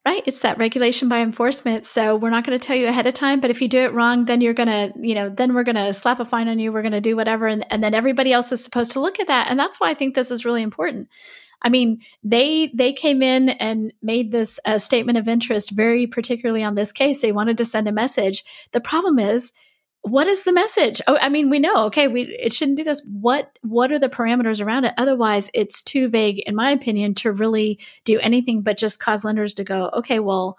Right. 0.10 0.24
It's 0.26 0.40
that 0.40 0.58
regulation 0.58 1.08
by 1.08 1.20
enforcement. 1.20 1.86
So 1.86 2.16
we're 2.16 2.32
not 2.32 2.44
going 2.44 2.58
to 2.58 2.68
tell 2.68 2.76
you 2.76 2.88
ahead 2.88 3.06
of 3.06 3.14
time, 3.14 3.40
but 3.40 3.52
if 3.52 3.62
you 3.62 3.68
do 3.68 3.78
it 3.78 3.94
wrong, 3.94 4.26
then 4.26 4.42
you're 4.42 4.56
going 4.56 4.68
to, 4.68 4.92
you 5.00 5.14
know, 5.14 5.30
then 5.30 5.54
we're 5.54 5.62
going 5.62 5.76
to 5.76 5.94
slap 5.94 6.20
a 6.20 6.26
fine 6.26 6.48
on 6.48 6.58
you. 6.58 6.74
We're 6.74 6.82
going 6.82 6.94
to 6.94 7.00
do 7.00 7.16
whatever. 7.16 7.46
And, 7.46 7.64
and 7.72 7.84
then 7.84 7.94
everybody 7.94 8.34
else 8.34 8.52
is 8.52 8.64
supposed 8.64 8.92
to 8.94 9.00
look 9.00 9.20
at 9.20 9.28
that. 9.28 9.52
And 9.52 9.60
that's 9.60 9.80
why 9.80 9.92
I 9.92 9.94
think 9.94 10.16
this 10.16 10.32
is 10.32 10.46
really 10.46 10.64
important. 10.64 11.10
I 11.62 11.70
mean, 11.70 12.02
they 12.24 12.72
they 12.74 12.92
came 12.92 13.22
in 13.22 13.50
and 13.50 13.94
made 14.02 14.32
this 14.32 14.60
uh, 14.66 14.80
statement 14.80 15.20
of 15.20 15.28
interest 15.28 15.70
very 15.70 16.08
particularly 16.08 16.64
on 16.64 16.74
this 16.74 16.92
case. 16.92 17.22
They 17.22 17.32
wanted 17.32 17.60
to 17.60 17.66
send 17.66 17.88
a 17.88 17.92
message. 17.92 18.44
The 18.72 18.82
problem 18.82 19.20
is 19.20 19.52
what 20.02 20.28
is 20.28 20.44
the 20.44 20.54
message? 20.54 21.02
Oh 21.08 21.18
i 21.22 21.30
mean 21.30 21.50
we 21.50 21.60
know 21.60 21.86
okay 21.86 22.08
we 22.08 22.24
it 22.24 22.54
shouldn't 22.54 22.78
do 22.78 22.84
this. 22.84 23.02
What 23.06 23.58
what 23.62 23.92
are 23.92 24.00
the 24.00 24.10
parameters 24.10 24.64
around 24.64 24.86
it? 24.86 24.94
Otherwise 24.98 25.52
it's 25.54 25.82
too 25.82 26.08
vague 26.08 26.40
in 26.48 26.56
my 26.56 26.72
opinion 26.72 27.14
to 27.16 27.32
really 27.32 27.80
do 28.06 28.20
anything 28.20 28.62
but 28.62 28.78
just 28.78 29.00
cause 29.00 29.24
lenders 29.24 29.54
to 29.56 29.64
go 29.64 29.90
okay 29.94 30.20
well 30.20 30.58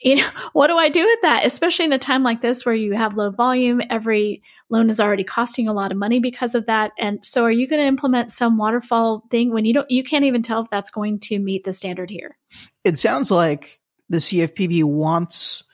you 0.00 0.16
know 0.16 0.28
what 0.52 0.66
do 0.66 0.76
i 0.76 0.88
do 0.88 1.04
with 1.04 1.18
that? 1.22 1.46
Especially 1.46 1.84
in 1.84 1.92
a 1.92 1.98
time 1.98 2.22
like 2.22 2.40
this 2.40 2.66
where 2.66 2.74
you 2.74 2.92
have 2.94 3.16
low 3.16 3.30
volume 3.30 3.80
every 3.90 4.42
loan 4.70 4.90
is 4.90 5.00
already 5.00 5.24
costing 5.24 5.68
a 5.68 5.72
lot 5.72 5.92
of 5.92 5.98
money 5.98 6.18
because 6.18 6.54
of 6.54 6.66
that. 6.66 6.92
And 6.98 7.24
so 7.24 7.44
are 7.44 7.52
you 7.52 7.68
going 7.68 7.80
to 7.80 7.86
implement 7.86 8.32
some 8.32 8.58
waterfall 8.58 9.24
thing 9.30 9.52
when 9.52 9.64
you 9.64 9.72
don't 9.72 9.90
you 9.90 10.02
can't 10.02 10.24
even 10.24 10.42
tell 10.42 10.62
if 10.62 10.70
that's 10.70 10.90
going 10.90 11.20
to 11.20 11.38
meet 11.38 11.64
the 11.64 11.72
standard 11.72 12.10
here? 12.10 12.36
It 12.84 12.98
sounds 12.98 13.30
like 13.30 13.80
the 14.08 14.18
cfpb 14.18 14.84
wants 14.84 15.64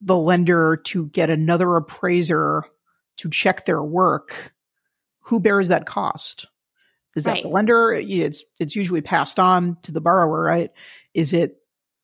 the 0.00 0.16
lender 0.16 0.76
to 0.84 1.06
get 1.06 1.30
another 1.30 1.76
appraiser 1.76 2.64
to 3.18 3.30
check 3.30 3.66
their 3.66 3.82
work, 3.82 4.54
who 5.20 5.40
bears 5.40 5.68
that 5.68 5.86
cost? 5.86 6.46
Is 7.16 7.24
that 7.24 7.32
right. 7.32 7.42
the 7.42 7.48
lender? 7.48 7.92
It's 7.92 8.44
it's 8.60 8.76
usually 8.76 9.00
passed 9.00 9.40
on 9.40 9.76
to 9.82 9.92
the 9.92 10.00
borrower, 10.00 10.42
right? 10.42 10.70
Is 11.14 11.32
it 11.32 11.56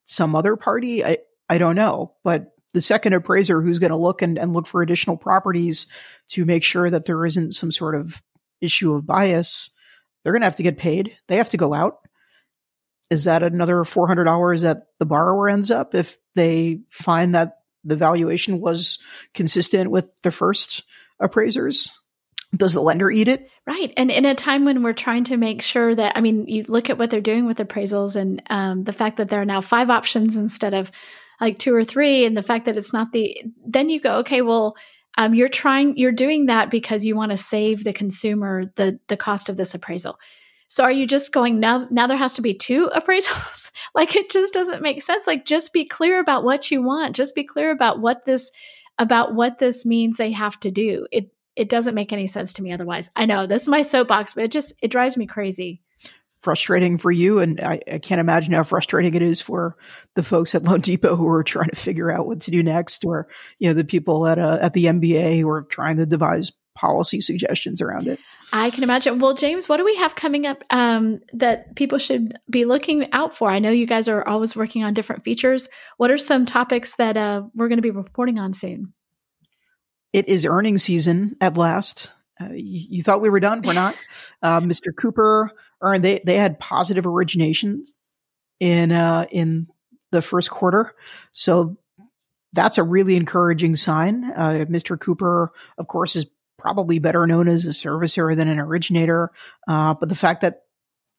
some 0.05 0.35
other 0.35 0.57
party? 0.57 1.05
I 1.05 1.19
I 1.49 1.59
don't 1.59 1.77
know, 1.77 2.15
but 2.25 2.53
the 2.73 2.83
second 2.83 3.13
appraiser 3.13 3.61
who's 3.61 3.79
going 3.79 3.93
to 3.93 3.97
look 3.97 4.23
and, 4.23 4.37
and 4.37 4.53
look 4.53 4.67
for 4.67 4.83
additional 4.83 5.17
properties 5.17 5.87
to 6.31 6.45
make 6.45 6.65
sure 6.65 6.91
that 6.91 7.05
there 7.05 7.25
isn't 7.25 7.53
some 7.53 7.71
sort 7.71 7.95
of 7.95 8.21
issue 8.61 8.95
of 8.95 9.07
bias, 9.07 9.71
they're 10.23 10.33
going 10.33 10.41
to 10.41 10.47
have 10.47 10.57
to 10.57 10.65
get 10.65 10.79
paid. 10.79 11.17
They 11.29 11.37
have 11.37 11.51
to 11.51 11.57
go 11.57 11.73
out. 11.73 11.99
Is 13.11 13.25
that 13.25 13.45
another 13.45 13.85
four 13.85 14.09
hundred 14.09 14.25
dollars 14.25 14.63
that 14.63 14.89
the 14.99 15.07
borrower 15.07 15.49
ends 15.49 15.71
up 15.71 15.95
if 15.95 16.17
they 16.35 16.81
find 16.89 17.35
that 17.35 17.59
the 17.85 17.97
valuation 17.97 18.61
was 18.61 18.99
consistent 19.35 19.91
with 19.91 20.09
the 20.23 20.31
first 20.31 20.83
appraisers? 21.21 21.97
Does 22.57 22.75
the 22.75 22.81
lender 22.81 23.11
eat 23.11 23.29
it? 23.29 23.51
Right. 23.67 23.93
And 23.97 24.11
in 24.11 24.25
a 24.25 24.35
time 24.35 24.65
when 24.65 24.83
we're 24.83 24.93
trying 24.93 25.25
to 25.25 25.37
make 25.37 25.61
sure 25.61 25.93
that, 25.95 26.17
I 26.17 26.21
mean, 26.21 26.47
you 26.47 26.65
look 26.69 26.89
at 26.89 26.99
what 26.99 27.11
they're 27.11 27.21
doing 27.21 27.47
with 27.47 27.59
appraisals 27.59 28.15
and 28.15 28.43
um, 28.49 28.85
the 28.85 28.93
fact 28.93 29.17
that 29.17 29.29
there 29.29 29.43
are 29.43 29.47
now 29.47 29.61
five 29.61 29.91
options 29.91 30.37
instead 30.37 30.73
of 30.73 30.93
like 31.41 31.59
two 31.59 31.75
or 31.75 31.83
three, 31.83 32.25
and 32.25 32.37
the 32.37 32.45
fact 32.45 32.67
that 32.67 32.79
it's 32.79 32.93
not 32.93 33.11
the, 33.11 33.43
then 33.67 33.89
you 33.89 34.01
go, 34.01 34.19
okay, 34.19 34.41
well, 34.41 34.77
um, 35.19 35.35
you're 35.35 35.49
trying, 35.49 35.97
you're 35.97 36.13
doing 36.13 36.47
that 36.47 36.71
because 36.71 37.05
you 37.05 37.17
want 37.17 37.33
to 37.33 37.39
save 37.39 37.83
the 37.83 37.93
consumer 37.93 38.73
the 38.77 39.01
the 39.09 39.17
cost 39.17 39.49
of 39.49 39.57
this 39.57 39.75
appraisal. 39.75 40.19
So 40.75 40.83
are 40.83 40.91
you 40.91 41.07
just 41.07 41.31
going 41.31 41.61
now? 41.61 41.87
Now 41.89 42.09
there 42.09 42.17
has 42.17 42.35
to 42.35 42.43
be 42.43 42.53
two 42.53 42.89
appraisals. 42.97 43.71
like 43.95 44.17
it 44.17 44.29
just 44.29 44.53
doesn't 44.53 44.83
make 44.83 45.03
sense. 45.03 45.25
Like 45.25 45.45
just 45.45 45.73
be 45.73 45.85
clear 45.85 46.19
about 46.19 46.43
what 46.43 46.69
you 46.69 46.83
want. 46.83 47.15
Just 47.15 47.37
be 47.37 47.45
clear 47.45 47.71
about 47.71 48.01
what 48.01 48.25
this 48.25 48.51
about 48.99 49.37
what 49.37 49.61
this 49.61 49.87
means 49.87 50.17
they 50.17 50.33
have 50.33 50.59
to 50.61 50.73
do. 50.73 51.07
It 51.13 51.31
it 51.55 51.69
doesn't 51.69 51.95
make 51.95 52.13
any 52.13 52.27
sense 52.27 52.55
to 52.55 52.63
me 52.63 52.73
otherwise. 52.73 53.09
I 53.15 53.25
know 53.25 53.47
this 53.47 53.63
is 53.63 53.69
my 53.69 53.83
soapbox, 53.83 54.35
but 54.35 54.43
it 54.43 54.51
just 54.51 54.73
it 54.83 54.91
drives 54.91 55.17
me 55.17 55.27
crazy. 55.29 55.81
Frustrating 56.41 56.99
for 56.99 57.13
you, 57.13 57.39
and 57.39 57.61
I, 57.61 57.81
I 57.91 57.99
can't 58.01 58.21
imagine 58.21 58.53
how 58.53 58.65
frustrating 58.65 59.15
it 59.15 59.23
is 59.23 59.41
for 59.41 59.77
the 60.15 60.25
folks 60.25 60.57
at 60.57 60.65
Loan 60.65 60.81
Depot 60.81 61.15
who 61.15 61.29
are 61.29 61.45
trying 61.45 61.71
to 61.71 61.77
figure 61.77 62.11
out 62.11 62.27
what 62.27 62.41
to 62.41 62.51
do 62.51 62.65
next, 62.65 63.05
or 63.05 63.29
you 63.61 63.69
know 63.69 63.75
the 63.75 63.85
people 63.85 64.27
at 64.27 64.41
uh, 64.41 64.59
at 64.61 64.73
the 64.73 64.87
MBA 64.87 65.41
who 65.41 65.49
are 65.49 65.63
trying 65.63 65.99
to 65.99 66.07
devise 66.07 66.51
policy 66.75 67.21
suggestions 67.21 67.81
around 67.81 68.09
it. 68.09 68.19
I 68.53 68.71
can 68.71 68.83
imagine. 68.83 69.19
Well, 69.19 69.35
James, 69.35 69.69
what 69.69 69.79
do 69.79 69.85
we 69.85 69.97
have 69.97 70.15
coming 70.15 70.47
up 70.47 70.63
um, 70.71 71.21
that 71.33 71.75
people 71.77 71.99
should 71.99 72.37
be 72.51 72.65
looking 72.65 73.11
out 73.13 73.35
for? 73.35 73.51
I 73.51 73.59
know 73.59 73.71
you 73.71 73.87
guys 73.87 74.09
are 74.09 74.27
always 74.27 74.55
working 74.55 74.85
on 74.85 74.95
different 74.95 75.25
features. 75.25 75.69
What 75.97 76.11
are 76.11 76.19
some 76.19 76.47
topics 76.47 76.97
that 76.97 77.17
uh, 77.17 77.43
we're 77.55 77.69
going 77.69 77.79
to 77.79 77.83
be 77.83 77.91
reporting 77.91 78.39
on 78.39 78.53
soon? 78.53 78.93
It 80.13 80.29
is 80.29 80.45
earning 80.45 80.79
season 80.79 81.37
at 81.41 81.57
last. 81.57 82.13
Uh, 82.41 82.53
you, 82.53 82.87
you, 82.91 83.03
thought 83.03 83.21
we 83.21 83.31
were 83.31 83.41
done? 83.41 83.63
We're 83.63 83.73
not. 83.73 83.97
Uh, 84.43 84.61
Mr. 84.61 84.95
Cooper 84.95 85.51
earned. 85.81 86.05
They 86.05 86.21
they 86.23 86.37
had 86.37 86.61
positive 86.61 87.05
originations 87.05 87.93
in 88.61 88.93
uh, 88.93 89.25
in 89.31 89.69
the 90.13 90.21
first 90.21 90.51
quarter, 90.51 90.95
so 91.33 91.79
that's 92.53 92.77
a 92.77 92.83
really 92.83 93.17
encouraging 93.17 93.75
sign. 93.75 94.25
Uh, 94.25 94.67
Mr. 94.69 95.01
Cooper, 95.01 95.53
of 95.79 95.89
course, 95.89 96.15
is 96.15 96.27
probably 96.65 96.99
better 96.99 97.27
known 97.27 97.47
as 97.47 97.67
a 97.67 97.69
servicer 97.69 98.35
than 98.35 98.49
an 98.49 98.59
originator. 98.59 99.31
Uh, 99.69 99.93
but 99.93 100.09
the 100.09 100.15
fact 100.15 100.41
that 100.41 100.63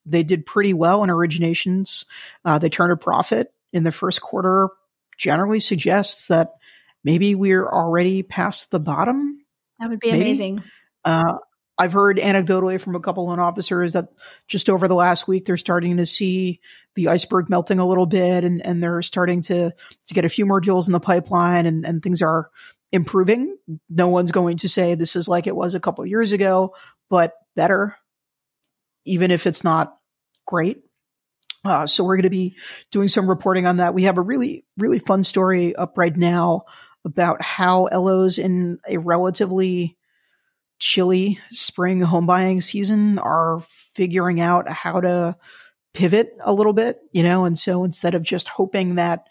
they 0.04 0.24
did 0.24 0.44
pretty 0.44 0.74
well 0.74 1.04
in 1.04 1.10
originations, 1.10 2.04
uh, 2.44 2.58
they 2.58 2.68
turned 2.68 2.92
a 2.92 2.96
profit 2.96 3.52
in 3.72 3.84
the 3.84 3.92
first 3.92 4.20
quarter 4.20 4.70
generally 5.16 5.60
suggests 5.60 6.26
that 6.26 6.54
maybe 7.04 7.36
we're 7.36 7.64
already 7.64 8.24
past 8.24 8.72
the 8.72 8.80
bottom 8.80 9.40
That 9.78 9.88
would 9.90 10.00
be 10.00 10.10
maybe. 10.10 10.24
amazing. 10.24 10.62
Uh, 11.04 11.38
I've 11.78 11.92
heard 11.92 12.16
anecdotally 12.16 12.80
from 12.80 12.96
a 12.96 13.00
couple 13.00 13.30
of 13.30 13.38
officers 13.38 13.92
that 13.92 14.08
just 14.48 14.68
over 14.68 14.88
the 14.88 14.94
last 14.96 15.28
week 15.28 15.44
they're 15.44 15.56
starting 15.56 15.98
to 15.98 16.06
see 16.06 16.60
the 16.96 17.06
iceberg 17.08 17.48
melting 17.48 17.78
a 17.78 17.86
little 17.86 18.06
bit, 18.06 18.42
and, 18.42 18.64
and 18.66 18.82
they're 18.82 19.02
starting 19.02 19.42
to 19.42 19.70
to 19.70 20.14
get 20.14 20.24
a 20.24 20.28
few 20.28 20.44
more 20.44 20.60
deals 20.60 20.88
in 20.88 20.92
the 20.92 20.98
pipeline, 20.98 21.66
and, 21.66 21.86
and 21.86 22.02
things 22.02 22.20
are 22.20 22.50
improving. 22.92 23.56
No 23.88 24.08
one's 24.08 24.32
going 24.32 24.58
to 24.58 24.68
say 24.68 24.94
this 24.94 25.16
is 25.16 25.28
like 25.28 25.46
it 25.46 25.56
was 25.56 25.74
a 25.74 25.80
couple 25.80 26.06
years 26.06 26.32
ago, 26.32 26.74
but 27.10 27.34
better, 27.54 27.96
even 29.04 29.30
if 29.30 29.46
it's 29.46 29.64
not 29.64 29.96
great. 30.46 30.82
Uh, 31.64 31.86
so 31.86 32.04
we're 32.04 32.16
going 32.16 32.22
to 32.22 32.30
be 32.30 32.56
doing 32.92 33.08
some 33.08 33.28
reporting 33.28 33.66
on 33.66 33.78
that. 33.78 33.94
We 33.94 34.04
have 34.04 34.18
a 34.18 34.22
really, 34.22 34.64
really 34.78 35.00
fun 35.00 35.24
story 35.24 35.74
up 35.74 35.98
right 35.98 36.16
now 36.16 36.62
about 37.04 37.42
how 37.42 37.88
LOs 37.92 38.38
in 38.38 38.78
a 38.88 38.98
relatively 38.98 39.96
chilly 40.78 41.38
spring 41.50 42.00
home 42.00 42.26
buying 42.26 42.60
season 42.60 43.18
are 43.18 43.60
figuring 43.94 44.40
out 44.40 44.68
how 44.68 45.00
to 45.00 45.36
pivot 45.94 46.36
a 46.44 46.52
little 46.52 46.74
bit, 46.74 47.00
you 47.12 47.22
know, 47.22 47.46
and 47.46 47.58
so 47.58 47.82
instead 47.84 48.14
of 48.14 48.22
just 48.22 48.48
hoping 48.48 48.96
that 48.96 49.26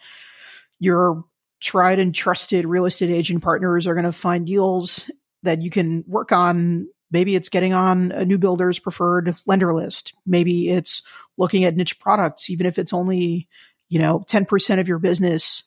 your 0.79 1.23
tried 1.61 1.99
and 1.99 2.13
trusted 2.13 2.65
real 2.65 2.85
estate 2.85 3.09
agent 3.09 3.43
partners 3.43 3.87
are 3.87 3.93
going 3.93 4.05
to 4.05 4.11
find 4.11 4.45
deals 4.45 5.09
that 5.43 5.61
you 5.61 5.69
can 5.69 6.03
work 6.07 6.31
on 6.31 6.87
Maybe 7.11 7.35
it's 7.35 7.49
getting 7.49 7.73
on 7.73 8.11
a 8.11 8.25
new 8.25 8.37
builder's 8.37 8.79
preferred 8.79 9.35
lender 9.45 9.73
list. 9.73 10.13
Maybe 10.25 10.69
it's 10.69 11.03
looking 11.37 11.63
at 11.63 11.75
niche 11.75 11.99
products, 11.99 12.49
even 12.49 12.65
if 12.65 12.79
it's 12.79 12.93
only, 12.93 13.47
you 13.89 13.99
know, 13.99 14.25
10% 14.27 14.79
of 14.79 14.87
your 14.87 14.99
business. 14.99 15.63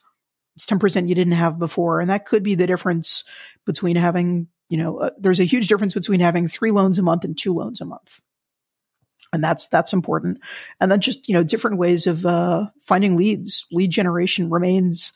It's 0.57 0.67
10% 0.67 1.09
you 1.09 1.15
didn't 1.15 1.33
have 1.35 1.59
before. 1.59 2.01
And 2.01 2.11
that 2.11 2.27
could 2.27 2.43
be 2.43 2.57
the 2.57 2.67
difference 2.67 3.25
between 3.65 3.97
having, 3.97 4.49
you 4.69 4.77
know, 4.77 4.99
uh, 4.99 5.11
there's 5.19 5.41
a 5.41 5.45
huge 5.45 5.69
difference 5.69 5.95
between 5.95 6.21
having 6.21 6.49
three 6.49 6.73
loans 6.73 6.99
a 6.99 7.03
month 7.03 7.25
and 7.25 7.39
two 7.39 7.55
loans 7.55 7.81
a 7.81 7.85
month. 7.85 8.21
And 9.33 9.45
that's, 9.45 9.69
that's 9.69 9.93
important. 9.93 10.41
And 10.81 10.91
then 10.91 11.01
just, 11.01 11.29
you 11.29 11.35
know, 11.35 11.45
different 11.45 11.79
ways 11.79 12.07
of, 12.07 12.27
uh, 12.27 12.67
finding 12.81 13.17
leads. 13.17 13.65
Lead 13.71 13.91
generation 13.91 14.51
remains, 14.51 15.13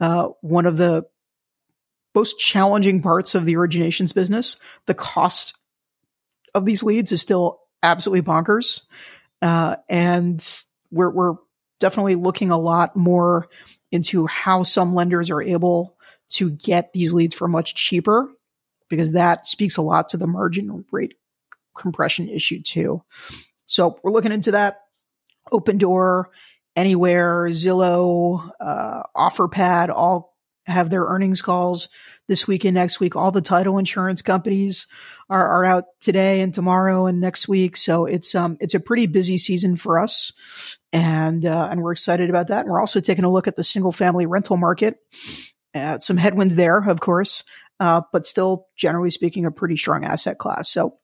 uh, 0.00 0.28
one 0.40 0.66
of 0.66 0.76
the 0.76 1.06
most 2.14 2.38
challenging 2.38 3.02
parts 3.02 3.34
of 3.34 3.44
the 3.44 3.54
originations 3.54 4.14
business. 4.14 4.56
The 4.86 4.94
cost 4.94 5.54
of 6.54 6.64
these 6.64 6.82
leads 6.82 7.12
is 7.12 7.20
still 7.20 7.60
absolutely 7.82 8.22
bonkers. 8.22 8.86
Uh, 9.42 9.76
and 9.88 10.64
we're, 10.90 11.10
we're 11.10 11.34
definitely 11.80 12.14
looking 12.14 12.50
a 12.50 12.58
lot 12.58 12.96
more 12.96 13.48
into 13.90 14.26
how 14.26 14.62
some 14.62 14.94
lenders 14.94 15.30
are 15.30 15.42
able 15.42 15.96
to 16.30 16.50
get 16.50 16.92
these 16.92 17.12
leads 17.12 17.34
for 17.34 17.48
much 17.48 17.74
cheaper 17.74 18.30
because 18.88 19.12
that 19.12 19.46
speaks 19.46 19.76
a 19.76 19.82
lot 19.82 20.08
to 20.10 20.16
the 20.16 20.26
margin 20.26 20.84
rate 20.90 21.14
compression 21.76 22.28
issue 22.28 22.62
too. 22.62 23.02
So 23.66 23.98
we're 24.02 24.12
looking 24.12 24.32
into 24.32 24.52
that. 24.52 24.80
Opendoor, 25.52 26.24
Anywhere, 26.76 27.46
Zillow, 27.50 28.50
uh, 28.60 29.02
OfferPad, 29.16 29.90
all 29.90 30.34
have 30.66 30.90
their 30.90 31.04
earnings 31.04 31.42
calls 31.42 31.88
this 32.26 32.48
week 32.48 32.64
and 32.64 32.74
next 32.74 33.00
week. 33.00 33.16
All 33.16 33.30
the 33.30 33.42
title 33.42 33.78
insurance 33.78 34.22
companies 34.22 34.86
are, 35.28 35.46
are 35.46 35.64
out 35.64 35.84
today 36.00 36.40
and 36.40 36.54
tomorrow 36.54 37.06
and 37.06 37.20
next 37.20 37.48
week. 37.48 37.76
So 37.76 38.06
it's, 38.06 38.34
um, 38.34 38.56
it's 38.60 38.74
a 38.74 38.80
pretty 38.80 39.06
busy 39.06 39.36
season 39.38 39.76
for 39.76 39.98
us. 39.98 40.32
And, 40.92 41.44
uh, 41.44 41.68
and 41.70 41.82
we're 41.82 41.92
excited 41.92 42.30
about 42.30 42.48
that. 42.48 42.60
And 42.60 42.70
we're 42.70 42.80
also 42.80 43.00
taking 43.00 43.24
a 43.24 43.30
look 43.30 43.46
at 43.46 43.56
the 43.56 43.64
single 43.64 43.92
family 43.92 44.26
rental 44.26 44.56
market. 44.56 44.96
Uh, 45.74 45.98
some 45.98 46.16
headwinds 46.16 46.56
there, 46.56 46.78
of 46.78 47.00
course, 47.00 47.44
uh, 47.80 48.00
but 48.12 48.26
still, 48.26 48.68
generally 48.76 49.10
speaking, 49.10 49.44
a 49.44 49.50
pretty 49.50 49.76
strong 49.76 50.04
asset 50.04 50.38
class. 50.38 50.70
So 50.70 50.98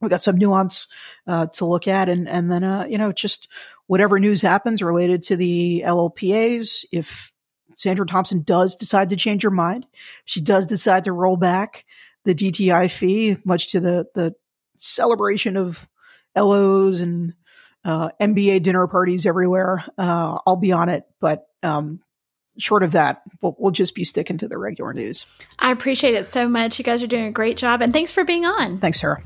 we 0.00 0.08
got 0.08 0.22
some 0.22 0.36
nuance 0.36 0.88
uh, 1.26 1.46
to 1.46 1.64
look 1.64 1.88
at, 1.88 2.08
and 2.08 2.28
and 2.28 2.50
then 2.50 2.64
uh, 2.64 2.86
you 2.88 2.98
know 2.98 3.12
just 3.12 3.48
whatever 3.86 4.18
news 4.18 4.40
happens 4.40 4.82
related 4.82 5.22
to 5.24 5.36
the 5.36 5.82
LLPAs. 5.84 6.84
If 6.92 7.32
Sandra 7.76 8.06
Thompson 8.06 8.42
does 8.42 8.76
decide 8.76 9.08
to 9.08 9.16
change 9.16 9.42
her 9.42 9.50
mind. 9.50 9.86
She 10.26 10.42
does 10.42 10.66
decide 10.66 11.04
to 11.04 11.12
roll 11.12 11.36
back 11.36 11.86
the 12.24 12.34
DTI 12.34 12.90
fee, 12.90 13.38
much 13.44 13.68
to 13.72 13.80
the 13.80 14.06
the 14.14 14.34
celebration 14.76 15.56
of 15.56 15.88
LOs 16.36 17.00
and 17.00 17.34
uh, 17.84 18.10
MBA 18.20 18.62
dinner 18.62 18.86
parties 18.86 19.24
everywhere. 19.24 19.84
Uh, 19.96 20.38
I'll 20.46 20.56
be 20.56 20.72
on 20.72 20.90
it, 20.90 21.04
but 21.20 21.46
um, 21.62 22.00
short 22.58 22.82
of 22.82 22.92
that, 22.92 23.22
we'll, 23.40 23.56
we'll, 23.58 23.72
just 23.72 23.94
be 23.94 24.04
sticking 24.04 24.38
to 24.38 24.48
the 24.48 24.58
regular 24.58 24.92
news. 24.92 25.26
I 25.58 25.72
appreciate 25.72 26.14
it 26.14 26.26
so 26.26 26.48
much. 26.48 26.78
You 26.78 26.84
guys 26.84 27.02
are 27.02 27.06
doing 27.06 27.26
a 27.26 27.32
great 27.32 27.56
job, 27.56 27.80
and 27.80 27.92
thanks 27.92 28.12
for 28.12 28.24
being 28.24 28.44
on. 28.44 28.78
Thanks, 28.78 29.00
Sarah. 29.00 29.22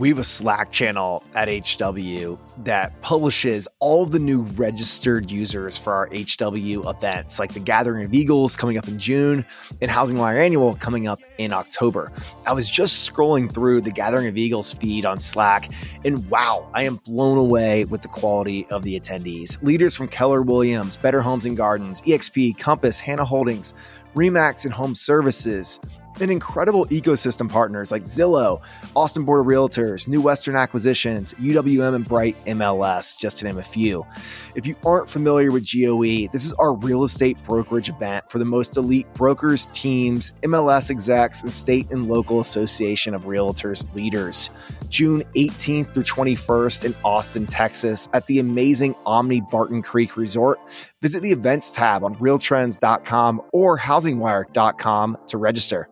We 0.00 0.08
have 0.08 0.18
a 0.18 0.24
Slack 0.24 0.72
channel 0.72 1.22
at 1.34 1.50
HW 1.50 2.38
that 2.64 2.98
publishes 3.02 3.68
all 3.80 4.06
the 4.06 4.18
new 4.18 4.40
registered 4.40 5.30
users 5.30 5.76
for 5.76 5.92
our 5.92 6.06
HW 6.06 6.88
events, 6.88 7.38
like 7.38 7.52
the 7.52 7.60
Gathering 7.60 8.06
of 8.06 8.14
Eagles 8.14 8.56
coming 8.56 8.78
up 8.78 8.88
in 8.88 8.98
June 8.98 9.44
and 9.82 9.90
Housing 9.90 10.16
Wire 10.16 10.38
Annual 10.38 10.76
coming 10.76 11.06
up 11.06 11.20
in 11.36 11.52
October. 11.52 12.10
I 12.46 12.54
was 12.54 12.66
just 12.66 13.12
scrolling 13.12 13.52
through 13.52 13.82
the 13.82 13.90
Gathering 13.90 14.26
of 14.26 14.38
Eagles 14.38 14.72
feed 14.72 15.04
on 15.04 15.18
Slack, 15.18 15.70
and 16.02 16.26
wow, 16.30 16.70
I 16.72 16.84
am 16.84 16.96
blown 16.96 17.36
away 17.36 17.84
with 17.84 18.00
the 18.00 18.08
quality 18.08 18.66
of 18.70 18.82
the 18.84 18.98
attendees. 18.98 19.62
Leaders 19.62 19.94
from 19.94 20.08
Keller 20.08 20.40
Williams, 20.40 20.96
Better 20.96 21.20
Homes 21.20 21.44
and 21.44 21.58
Gardens, 21.58 22.00
EXP, 22.00 22.56
Compass, 22.56 23.00
Hanna 23.00 23.26
Holdings, 23.26 23.74
Remax 24.14 24.64
and 24.64 24.72
Home 24.72 24.94
Services, 24.94 25.78
and 26.20 26.30
incredible 26.30 26.86
ecosystem 26.86 27.48
partners 27.48 27.90
like 27.90 28.04
Zillow, 28.04 28.62
Austin 28.94 29.24
Board 29.24 29.40
of 29.40 29.46
Realtors, 29.46 30.08
New 30.08 30.20
Western 30.20 30.56
Acquisitions, 30.56 31.32
UWM, 31.34 31.94
and 31.94 32.06
Bright 32.06 32.36
MLS, 32.46 33.18
just 33.18 33.38
to 33.38 33.44
name 33.44 33.58
a 33.58 33.62
few. 33.62 34.06
If 34.54 34.66
you 34.66 34.76
aren't 34.84 35.08
familiar 35.08 35.52
with 35.52 35.68
GOE, 35.70 36.28
this 36.32 36.44
is 36.44 36.52
our 36.54 36.74
real 36.74 37.04
estate 37.04 37.42
brokerage 37.44 37.88
event 37.88 38.30
for 38.30 38.38
the 38.38 38.44
most 38.44 38.76
elite 38.76 39.12
brokers, 39.14 39.68
teams, 39.68 40.32
MLS 40.42 40.90
execs, 40.90 41.42
and 41.42 41.52
state 41.52 41.90
and 41.90 42.08
local 42.08 42.40
association 42.40 43.14
of 43.14 43.24
realtors 43.24 43.92
leaders. 43.94 44.50
June 44.88 45.22
18th 45.36 45.94
through 45.94 46.02
21st 46.02 46.84
in 46.84 46.94
Austin, 47.04 47.46
Texas, 47.46 48.08
at 48.12 48.26
the 48.26 48.40
amazing 48.40 48.94
Omni 49.06 49.40
Barton 49.40 49.82
Creek 49.82 50.16
Resort. 50.16 50.58
Visit 51.00 51.22
the 51.22 51.32
events 51.32 51.70
tab 51.70 52.04
on 52.04 52.16
realtrends.com 52.16 53.42
or 53.52 53.78
housingwire.com 53.78 55.16
to 55.28 55.38
register. 55.38 55.88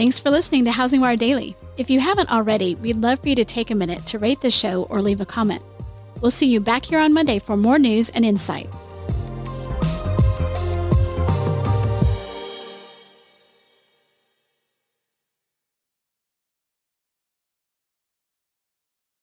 Thanks 0.00 0.18
for 0.18 0.30
listening 0.30 0.64
to 0.64 0.70
Housing 0.70 1.02
Wire 1.02 1.14
Daily. 1.14 1.54
If 1.76 1.90
you 1.90 2.00
haven't 2.00 2.32
already, 2.32 2.74
we'd 2.74 2.96
love 2.96 3.18
for 3.18 3.28
you 3.28 3.34
to 3.34 3.44
take 3.44 3.70
a 3.70 3.74
minute 3.74 4.06
to 4.06 4.18
rate 4.18 4.40
the 4.40 4.50
show 4.50 4.84
or 4.84 5.02
leave 5.02 5.20
a 5.20 5.26
comment. 5.26 5.60
We'll 6.22 6.30
see 6.30 6.46
you 6.46 6.58
back 6.58 6.86
here 6.86 7.00
on 7.00 7.12
Monday 7.12 7.38
for 7.38 7.54
more 7.54 7.78
news 7.78 8.08
and 8.08 8.24
insight. 8.24 8.70